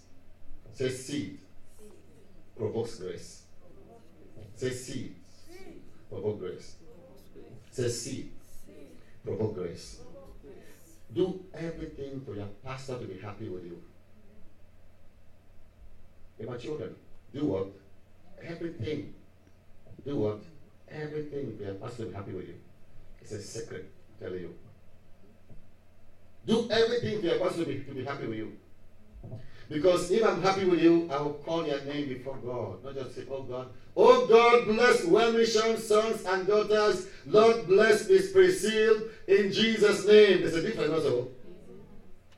[0.73, 1.39] Say seed.
[2.57, 3.43] Provokes grace.
[4.55, 5.15] Say seed.
[6.09, 6.75] Provoke grace.
[7.71, 8.31] Say seed.
[9.23, 9.99] Provoke grace.
[11.13, 13.81] Do everything for your pastor to be happy with you.
[16.39, 16.95] And my children,
[17.33, 17.67] do what?
[18.41, 19.13] Everything.
[20.05, 20.39] Do what?
[20.89, 22.55] Everything for your pastor to be happy with you.
[23.21, 23.91] It's a secret.
[24.19, 24.55] I telling you.
[26.45, 28.57] Do everything for your pastor to be, to be happy with you.
[29.69, 32.83] Because if I'm happy with you, I will call your name before God.
[32.83, 33.69] Not just say, oh God.
[33.95, 37.05] Oh God, bless well sons and daughters.
[37.27, 40.41] Lord, bless this Priscilla in Jesus' name.
[40.41, 41.27] There's a difference also.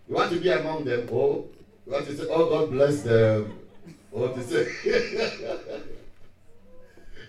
[0.09, 1.07] You want to be among them.
[1.11, 1.47] Oh,
[1.85, 3.57] you want to say, oh God, bless them.
[4.09, 4.67] What to say?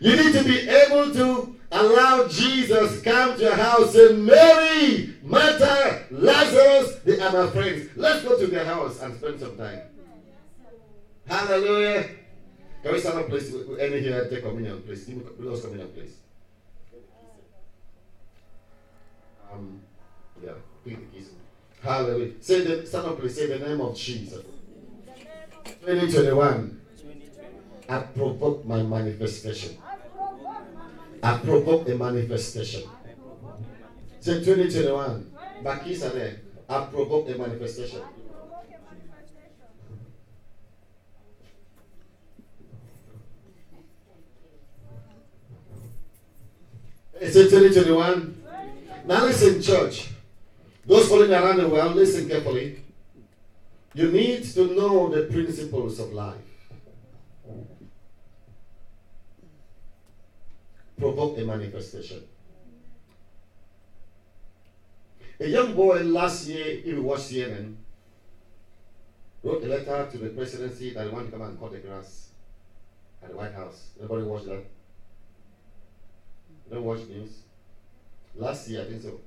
[0.01, 3.95] you need to be able to allow Jesus come to your house.
[3.95, 7.89] and Mary, Martha, Lazarus, they are my friends.
[7.97, 9.81] Let's go to their house and spend some time.
[11.27, 12.09] Hallelujah.
[12.83, 13.55] Can we stand up, please?
[13.79, 15.05] Any here, take communion, please.
[15.05, 16.17] Give us communion, please.
[19.53, 19.81] Um,
[20.45, 20.53] yeah,
[20.85, 21.31] the keys.
[21.83, 22.33] Hallelujah.
[22.41, 23.35] Say the stand up, please.
[23.37, 24.45] Say the name of Jesus.
[25.65, 26.81] 2021.
[27.89, 29.77] I provoke my manifestation.
[31.23, 32.83] I provoke a manifestation.
[34.21, 35.33] Say 2021.
[35.63, 36.41] My keys are there.
[36.69, 38.03] I provoke a manifestation.
[47.21, 48.43] It's 2021.
[49.07, 50.09] Now listen, church.
[50.85, 52.83] Those following around the world, listen carefully.
[53.95, 56.52] You need to know the principles of life.
[61.03, 62.23] Provoke a manifestation.
[65.41, 67.75] A young boy last year, if you watch CNN,
[69.43, 72.29] wrote a letter to the presidency that he wanted to come and cut the grass
[73.21, 73.91] at the White House.
[73.99, 74.65] Anybody watch that?
[76.71, 77.41] don't watch news?
[78.37, 79.19] Last year, I think so.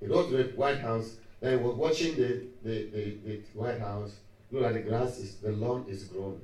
[0.00, 4.16] He wrote to the White House he was watching the, the, the, the White House.
[4.50, 6.40] Look at the grass is the lawn is grown.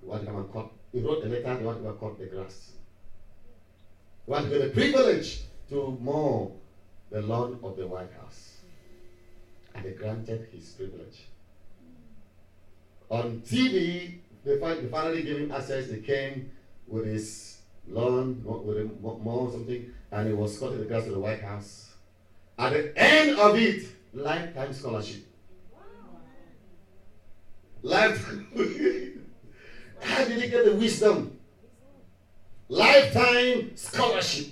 [0.00, 0.68] He want to come and cut.
[0.92, 2.72] He wrote a letter, he want to come and cut the grass.
[4.28, 6.52] To get the privilege to mow
[7.10, 8.58] the lawn of the White House.
[9.74, 11.26] And they granted his privilege.
[13.10, 15.88] On TV, they, finally gave him access.
[15.88, 16.50] They came
[16.86, 17.58] with his
[17.88, 21.90] lawn, with a mow something, and he was cutting the grass to the White House.
[22.58, 23.84] At the end of it,
[24.14, 25.24] lifetime scholarship.
[27.82, 28.46] Lifetime.
[30.00, 31.38] How did he get the wisdom?
[32.68, 34.48] Lifetime scholarship.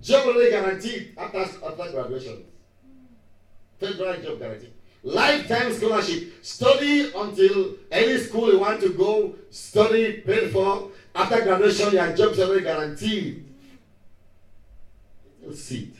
[0.00, 2.44] Job already guaranteed after, after graduation.
[3.78, 4.72] Federal job guarantee.
[5.04, 6.44] Lifetime scholarship.
[6.44, 10.90] Study until any school you want to go, study, paid for.
[11.14, 13.44] After graduation, your job is already guaranteed.
[15.40, 15.96] Little seat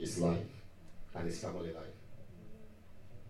[0.00, 0.38] his life
[1.14, 1.84] and his family life.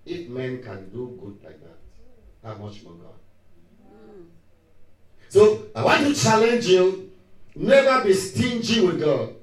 [0.07, 1.79] If men can do good like that,
[2.43, 3.20] how much more God?
[5.31, 7.13] So I want to challenge you
[7.55, 9.37] never be stingy with God.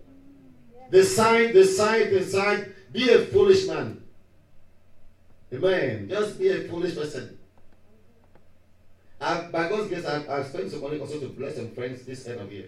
[0.92, 2.74] Decide, decide, decide.
[2.92, 4.02] Be a foolish man.
[5.54, 6.10] Amen.
[6.10, 7.38] Just be a foolish person.
[9.20, 12.42] I, by God's grace, I've, spent some money also to bless some friends this end
[12.42, 12.68] of year.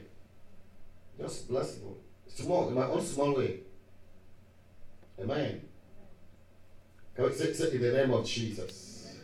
[1.19, 1.95] Just bless them.
[2.27, 3.59] Small, in my own small way.
[5.19, 5.61] Amen.
[7.15, 9.17] Can we say, say in the name of Jesus?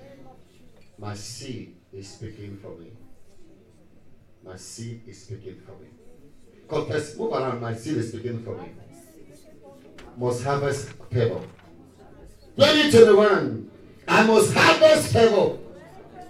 [0.97, 2.91] My seed is speaking for me.
[4.45, 5.89] My seed is speaking for me.
[6.67, 7.61] Confess, move around.
[7.61, 8.69] My seed is speaking for me.
[10.17, 11.41] Must harvest favor.
[12.55, 13.71] 2021.
[14.07, 15.57] I must harvest favor.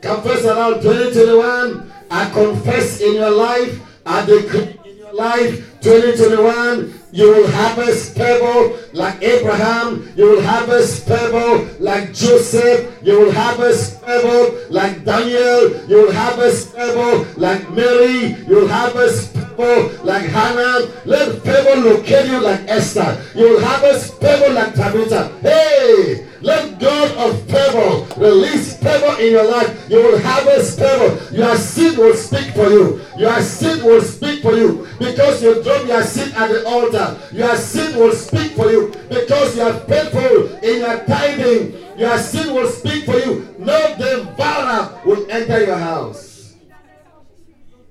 [0.01, 1.91] Confess around 2021.
[2.09, 3.81] I confess in your life.
[4.05, 5.74] I decree in your life.
[5.85, 10.11] 2021 you will harvest favor like Abraham.
[10.17, 12.91] You will harvest favor like Joseph.
[13.03, 15.87] You will harvest favor like Daniel.
[15.87, 18.35] You will harvest favor like Mary.
[18.49, 20.87] You will harvest favor like Hannah.
[21.05, 23.21] Let favor locate you like Esther.
[23.35, 25.29] You will harvest favor like Tabitha.
[25.41, 26.27] Hey!
[26.41, 29.89] Let God of favor release favor in your life.
[29.89, 31.35] You will harvest favor.
[31.35, 33.01] Your seed will speak for you.
[33.17, 37.19] Your seed will speak for you because you drop your seed at the altar.
[37.31, 41.73] Your seed will speak for you because you are faithful in your tithing.
[41.97, 43.55] Your seed will speak for you.
[43.57, 46.34] No devourer will enter your house.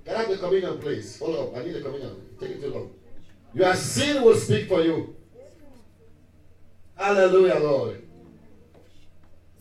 [0.05, 1.19] Can I have the communion, please?
[1.19, 1.57] Hold up.
[1.57, 2.17] I need the communion.
[2.39, 2.91] Take it too long.
[3.55, 5.17] Your sin will speak for you.
[6.97, 8.03] Hallelujah, Lord.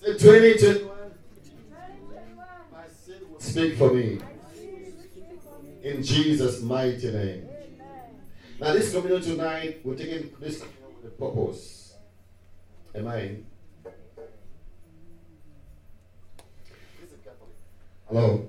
[0.04, 0.90] 2021.
[3.40, 4.20] Speak for me.
[5.84, 7.48] In Jesus' mighty name.
[8.60, 11.96] Now, this communion tonight, we're taking this with a purpose.
[12.96, 13.46] Amen.
[18.08, 18.48] Hello.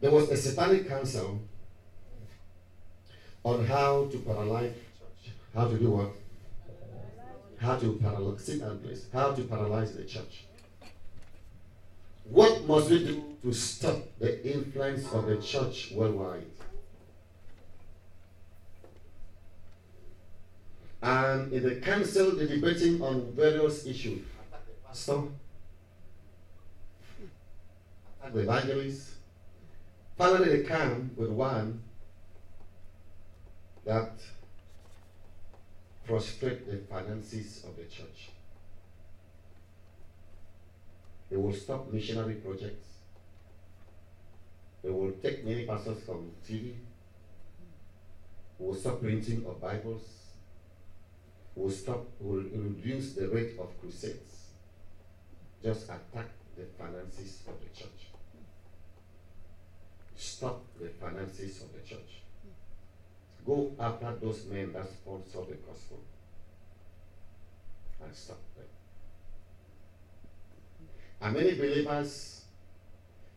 [0.00, 1.40] There was a satanic council
[3.44, 4.74] on how to paralyze.
[5.54, 6.12] How to do what?
[7.60, 9.06] How to paralyze, sit please.
[9.12, 10.46] How to paralyze the church.
[12.24, 16.44] What must we do to stop the influence of the church worldwide?
[21.02, 24.20] And in the council, they're debating on various issues.
[24.86, 25.22] Pastor,
[28.32, 29.17] the evangelist.
[30.18, 31.80] Finally, they come with one
[33.86, 34.14] that
[36.04, 38.30] frustrate the finances of the church.
[41.30, 42.88] They will stop missionary projects.
[44.82, 46.72] They will take many pastors from TV.
[48.58, 50.02] Will stop printing of Bibles.
[51.54, 52.06] Will stop.
[52.18, 54.46] Will reduce the rate of crusades.
[55.62, 58.07] Just attack the finances of the church.
[60.18, 62.22] Stop the finances of the church.
[63.46, 66.00] Go after those men that sponsor the gospel
[68.02, 68.64] and stop them.
[71.20, 72.42] And many believers,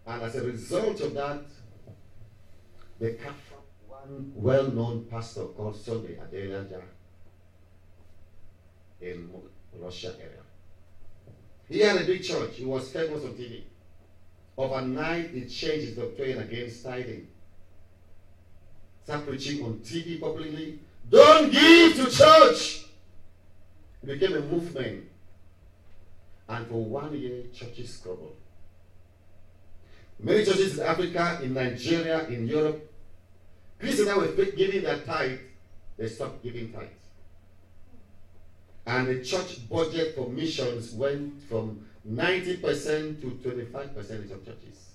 [0.07, 1.43] and as a result of that,
[2.99, 6.81] they captured one well known pastor called Sunday Adelaja
[9.01, 9.29] in
[9.77, 10.41] Russia area.
[11.69, 13.65] He had a big church, he was famous on TV.
[14.57, 17.27] Overnight, he changed his doctrine against tithing.
[19.03, 20.79] Start preaching on TV publicly.
[21.09, 22.85] Don't give to church.
[24.03, 25.05] It became a movement.
[26.47, 28.35] And for one year, churches struggled.
[30.19, 32.91] Many churches in Africa, in Nigeria, in Europe,
[33.79, 35.39] Christians that were giving their tithe,
[35.97, 36.87] they stopped giving tithe.
[38.85, 44.89] And the church budget for missions went from 90% to 25% in some churches.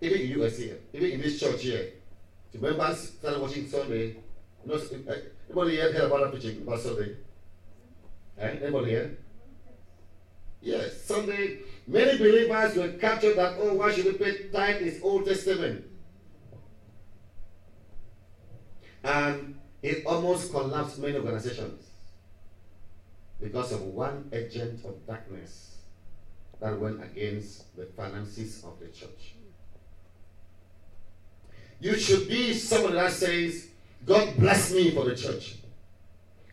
[0.00, 1.92] Even in US here, even in this church here,
[2.52, 4.16] the members started watching Sunday.
[4.64, 4.80] You know,
[5.48, 7.16] anybody here heard about preaching about Sunday?
[8.38, 8.56] Eh?
[8.62, 9.18] Anybody here?
[10.60, 11.58] Yes, Sunday.
[11.86, 15.84] Many believers were captured that, oh, why should we pay tithe is Old Testament?
[19.04, 21.91] And it almost collapsed many organizations
[23.42, 25.78] because of one agent of darkness
[26.60, 29.34] that went against the finances of the church.
[31.80, 33.68] You should be someone that says,
[34.06, 35.56] God bless me for the church.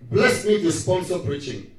[0.01, 1.71] Bless me to sponsor preaching.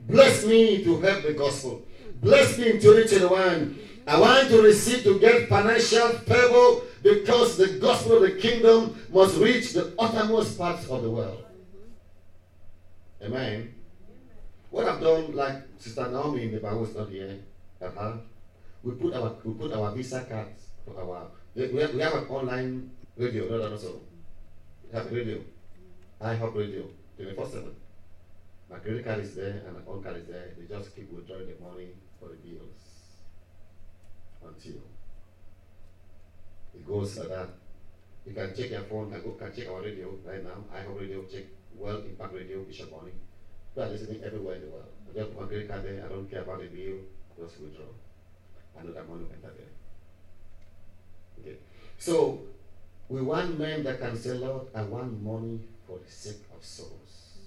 [0.00, 1.82] Bless me to help the gospel.
[2.20, 3.78] Bless me in 2021.
[4.06, 9.36] I want to receive to get financial favor because the gospel of the kingdom must
[9.38, 11.44] reach the uttermost parts of the world.
[13.22, 13.74] Amen.
[14.72, 17.38] What I've done, like Sister Naomi in the Bible is not here.
[17.78, 18.14] Uh-huh.
[18.82, 22.24] We put our we put our visa cards for our we have, we have an
[22.28, 24.00] online radio, no, no, no, so
[24.88, 25.40] we have radio.
[26.18, 26.88] I have radio
[27.18, 27.76] 24 7.
[28.70, 30.54] My credit card is there and my own card is there.
[30.56, 31.88] They just keep withdrawing the money
[32.18, 32.80] for the bills
[34.42, 34.80] until
[36.74, 37.48] it goes like that.
[38.24, 40.64] You can check your phone, can go can check our radio right now.
[40.74, 41.44] I have radio, check
[41.76, 43.12] World Impact Radio, Bishop Bonnie.
[43.74, 44.84] We are listening everywhere in the world.
[45.10, 46.98] I just my credit card there, I don't care about the bill,
[47.38, 47.86] just withdraw.
[48.78, 49.72] I know that money will enter there.
[51.40, 51.56] Okay.
[51.98, 52.40] So
[53.08, 57.38] we want men that can say, Lord, I want money for the sake of souls.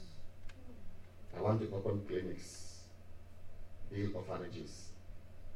[1.37, 2.79] I want to open clinics,
[3.91, 4.85] build orphanages,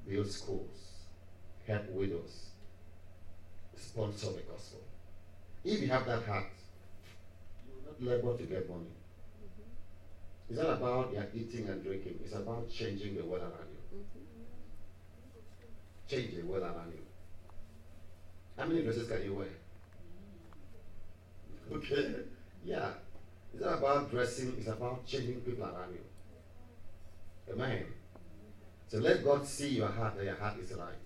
[0.07, 0.93] build schools,
[1.65, 2.49] help widows,
[3.75, 4.81] sponsor the gospel.
[5.63, 6.45] If you have that heart,
[7.65, 8.91] you will not labor to get money.
[10.49, 12.19] It's not about your eating and drinking.
[12.23, 13.99] It's about changing the world around you.
[13.99, 14.25] Mm-hmm.
[16.09, 17.03] Change the world around you.
[18.57, 19.47] How many dresses can you wear?
[21.71, 22.15] Okay.
[22.65, 22.89] Yeah.
[23.53, 27.53] It's not about dressing, it's about changing people around you.
[27.53, 27.85] Amen.
[28.87, 30.97] So let God see your heart that your heart is right.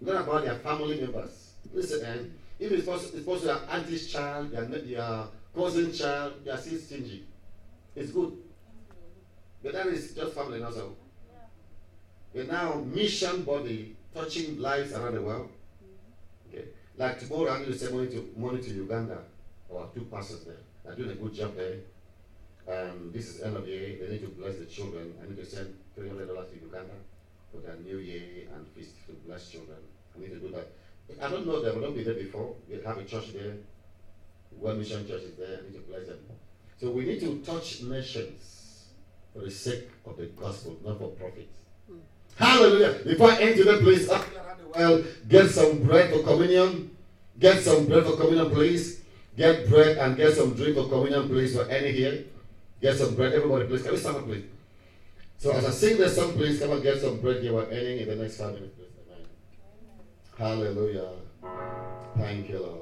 [0.00, 1.52] It's not about your family members.
[1.72, 6.34] Listen, and if it's supposed, it's to be your auntie's child, your, your cousin's child,
[6.44, 7.26] you are still stingy.
[7.96, 8.32] It's good.
[9.62, 10.96] But that is just family, not so.
[12.34, 15.50] But now, mission body touching lives around the world.
[16.48, 16.64] Okay.
[16.96, 19.18] Like tomorrow, I'm going to send money to, money to Uganda,
[19.68, 20.56] or two pastors there.
[20.84, 21.76] They're doing a good job there.
[22.68, 23.98] Um, this is end of year.
[24.00, 25.14] They need to bless the children.
[25.22, 26.94] I need to send three hundred dollars to Uganda
[27.50, 29.78] for their New Year and feast to bless children.
[30.16, 30.70] I need to do that.
[31.20, 31.78] I don't know them.
[31.78, 32.54] I don't be there before.
[32.68, 33.54] We have a church there.
[34.50, 35.58] One mission church is there.
[35.58, 36.18] I need to bless them.
[36.80, 38.86] So we need to touch nations
[39.34, 41.48] for the sake of the gospel, not for profit.
[41.86, 41.98] Hmm.
[42.36, 43.04] Hallelujah.
[43.04, 44.08] Before I enter the place,
[44.74, 46.96] well, get some bread for communion.
[47.38, 49.00] Get some bread for communion, please.
[49.36, 52.24] get bread and get some drink for communion, please, for any here.
[52.80, 53.32] Get some bread.
[53.32, 53.82] Everybody, please.
[53.82, 54.44] Can we stand up, please?
[55.38, 57.54] So as I sing this song, please come and get some bread here.
[57.54, 58.90] We're ending in the next five minutes, please.
[59.06, 59.26] Amen.
[60.36, 61.10] Hallelujah.
[62.16, 62.79] Thank you, Lord.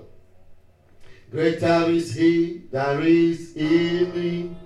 [1.31, 4.57] Greater is he that is in me.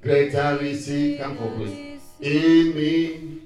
[0.00, 3.40] Greater is he, come please, in me.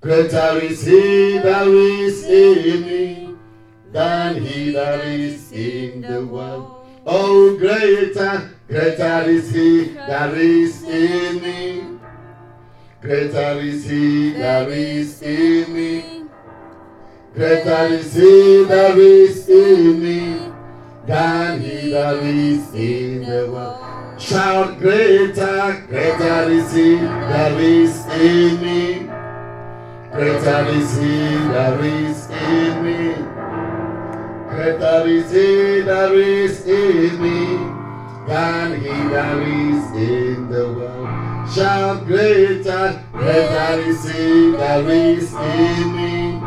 [0.00, 3.36] Greater is he that is in me
[3.90, 6.86] than he that is in the world.
[7.04, 11.98] Oh, greater, greater is he that is in me.
[13.00, 16.22] Greater is he that is in me.
[17.34, 20.45] Greater is he that is in me
[21.06, 24.20] than he that is in the world.
[24.20, 29.10] Shout greater, greater is he that is in me.
[30.10, 33.14] Greater is he that is in me.
[34.50, 37.76] Greater is he that is in me
[38.26, 41.50] than he that is in the world.
[41.54, 46.40] Shout greater, greater is he that is in me.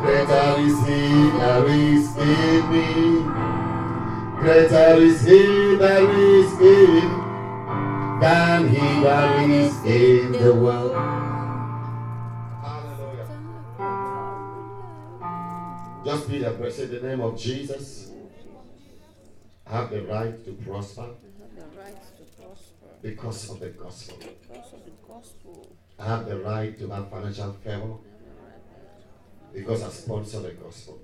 [0.00, 3.51] Greater is he that is in me.
[4.42, 7.22] Greater is he that is in
[8.20, 10.90] than he that is in the world.
[16.04, 18.10] Just be there, say the name of Jesus.
[19.64, 21.10] I have the right to prosper
[23.00, 24.18] because of the gospel.
[26.00, 27.94] I have the right to have financial favor
[29.54, 31.00] because I sponsor the gospel.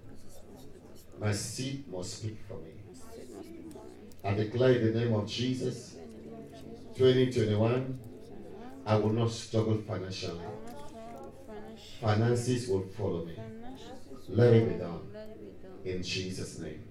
[1.20, 2.87] My seed must speak for me.
[4.24, 5.96] I declare in the name of Jesus,
[6.96, 7.98] 2021,
[8.86, 10.40] I will not struggle financially.
[12.00, 13.36] Finances will follow me.
[14.28, 15.00] Let it be done.
[15.84, 16.84] In Jesus' name.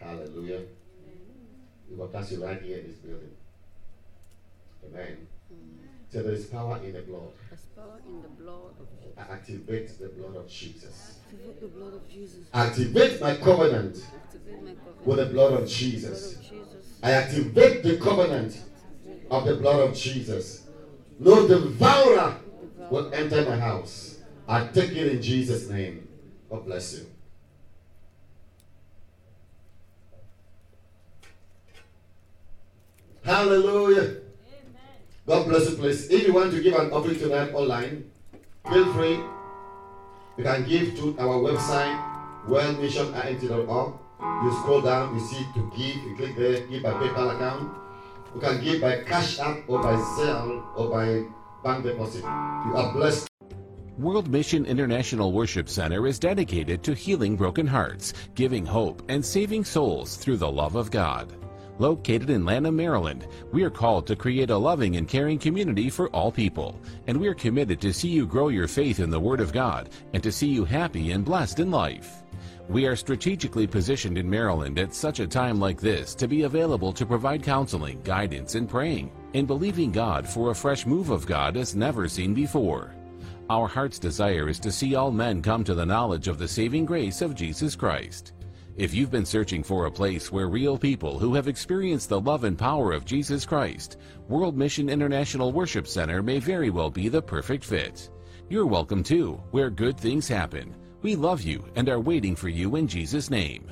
[0.00, 0.62] Hallelujah.
[1.90, 3.36] We will pass you right here in this building.
[4.86, 5.26] Amen.
[6.10, 7.32] So there is power in the blood.
[7.50, 9.18] There's power in the blood of Jesus.
[9.18, 11.18] I activate the blood of Jesus.
[11.26, 12.38] Activate the blood of Jesus.
[12.54, 15.06] Activate my covenant Activate my covenant.
[15.06, 16.38] with the blood of Jesus.
[17.02, 18.62] I activate the covenant
[19.30, 20.66] of the blood of Jesus.
[21.18, 22.40] No devourer
[22.90, 24.18] will enter my house.
[24.46, 26.08] I take it in Jesus' name.
[26.48, 27.06] God bless you.
[33.24, 34.27] Hallelujah.
[35.28, 36.08] God bless you, please.
[36.08, 38.10] If you want to give an offering tonight online,
[38.72, 39.20] feel free.
[40.38, 42.00] You can give to our website,
[42.46, 43.92] wellmissionint.org.
[44.42, 45.96] You scroll down, you see to give.
[45.96, 47.76] You click there, give by PayPal account.
[48.34, 51.28] You can give by Cash App or by Zelle or by
[51.62, 52.22] bank deposit.
[52.22, 53.28] You are blessed.
[53.98, 59.66] World Mission International Worship Center is dedicated to healing broken hearts, giving hope, and saving
[59.66, 61.37] souls through the love of God.
[61.78, 66.08] Located in Lanham, Maryland, we are called to create a loving and caring community for
[66.08, 69.40] all people, and we are committed to see you grow your faith in the Word
[69.40, 72.24] of God and to see you happy and blessed in life.
[72.68, 76.92] We are strategically positioned in Maryland at such a time like this to be available
[76.92, 81.56] to provide counseling, guidance, and praying, and believing God for a fresh move of God
[81.56, 82.92] as never seen before.
[83.48, 86.84] Our heart's desire is to see all men come to the knowledge of the saving
[86.84, 88.32] grace of Jesus Christ.
[88.78, 92.44] If you've been searching for a place where real people who have experienced the love
[92.44, 93.96] and power of Jesus Christ,
[94.28, 98.08] World Mission International Worship Center may very well be the perfect fit.
[98.48, 100.76] You're welcome too, where good things happen.
[101.02, 103.68] We love you and are waiting for you in Jesus' name.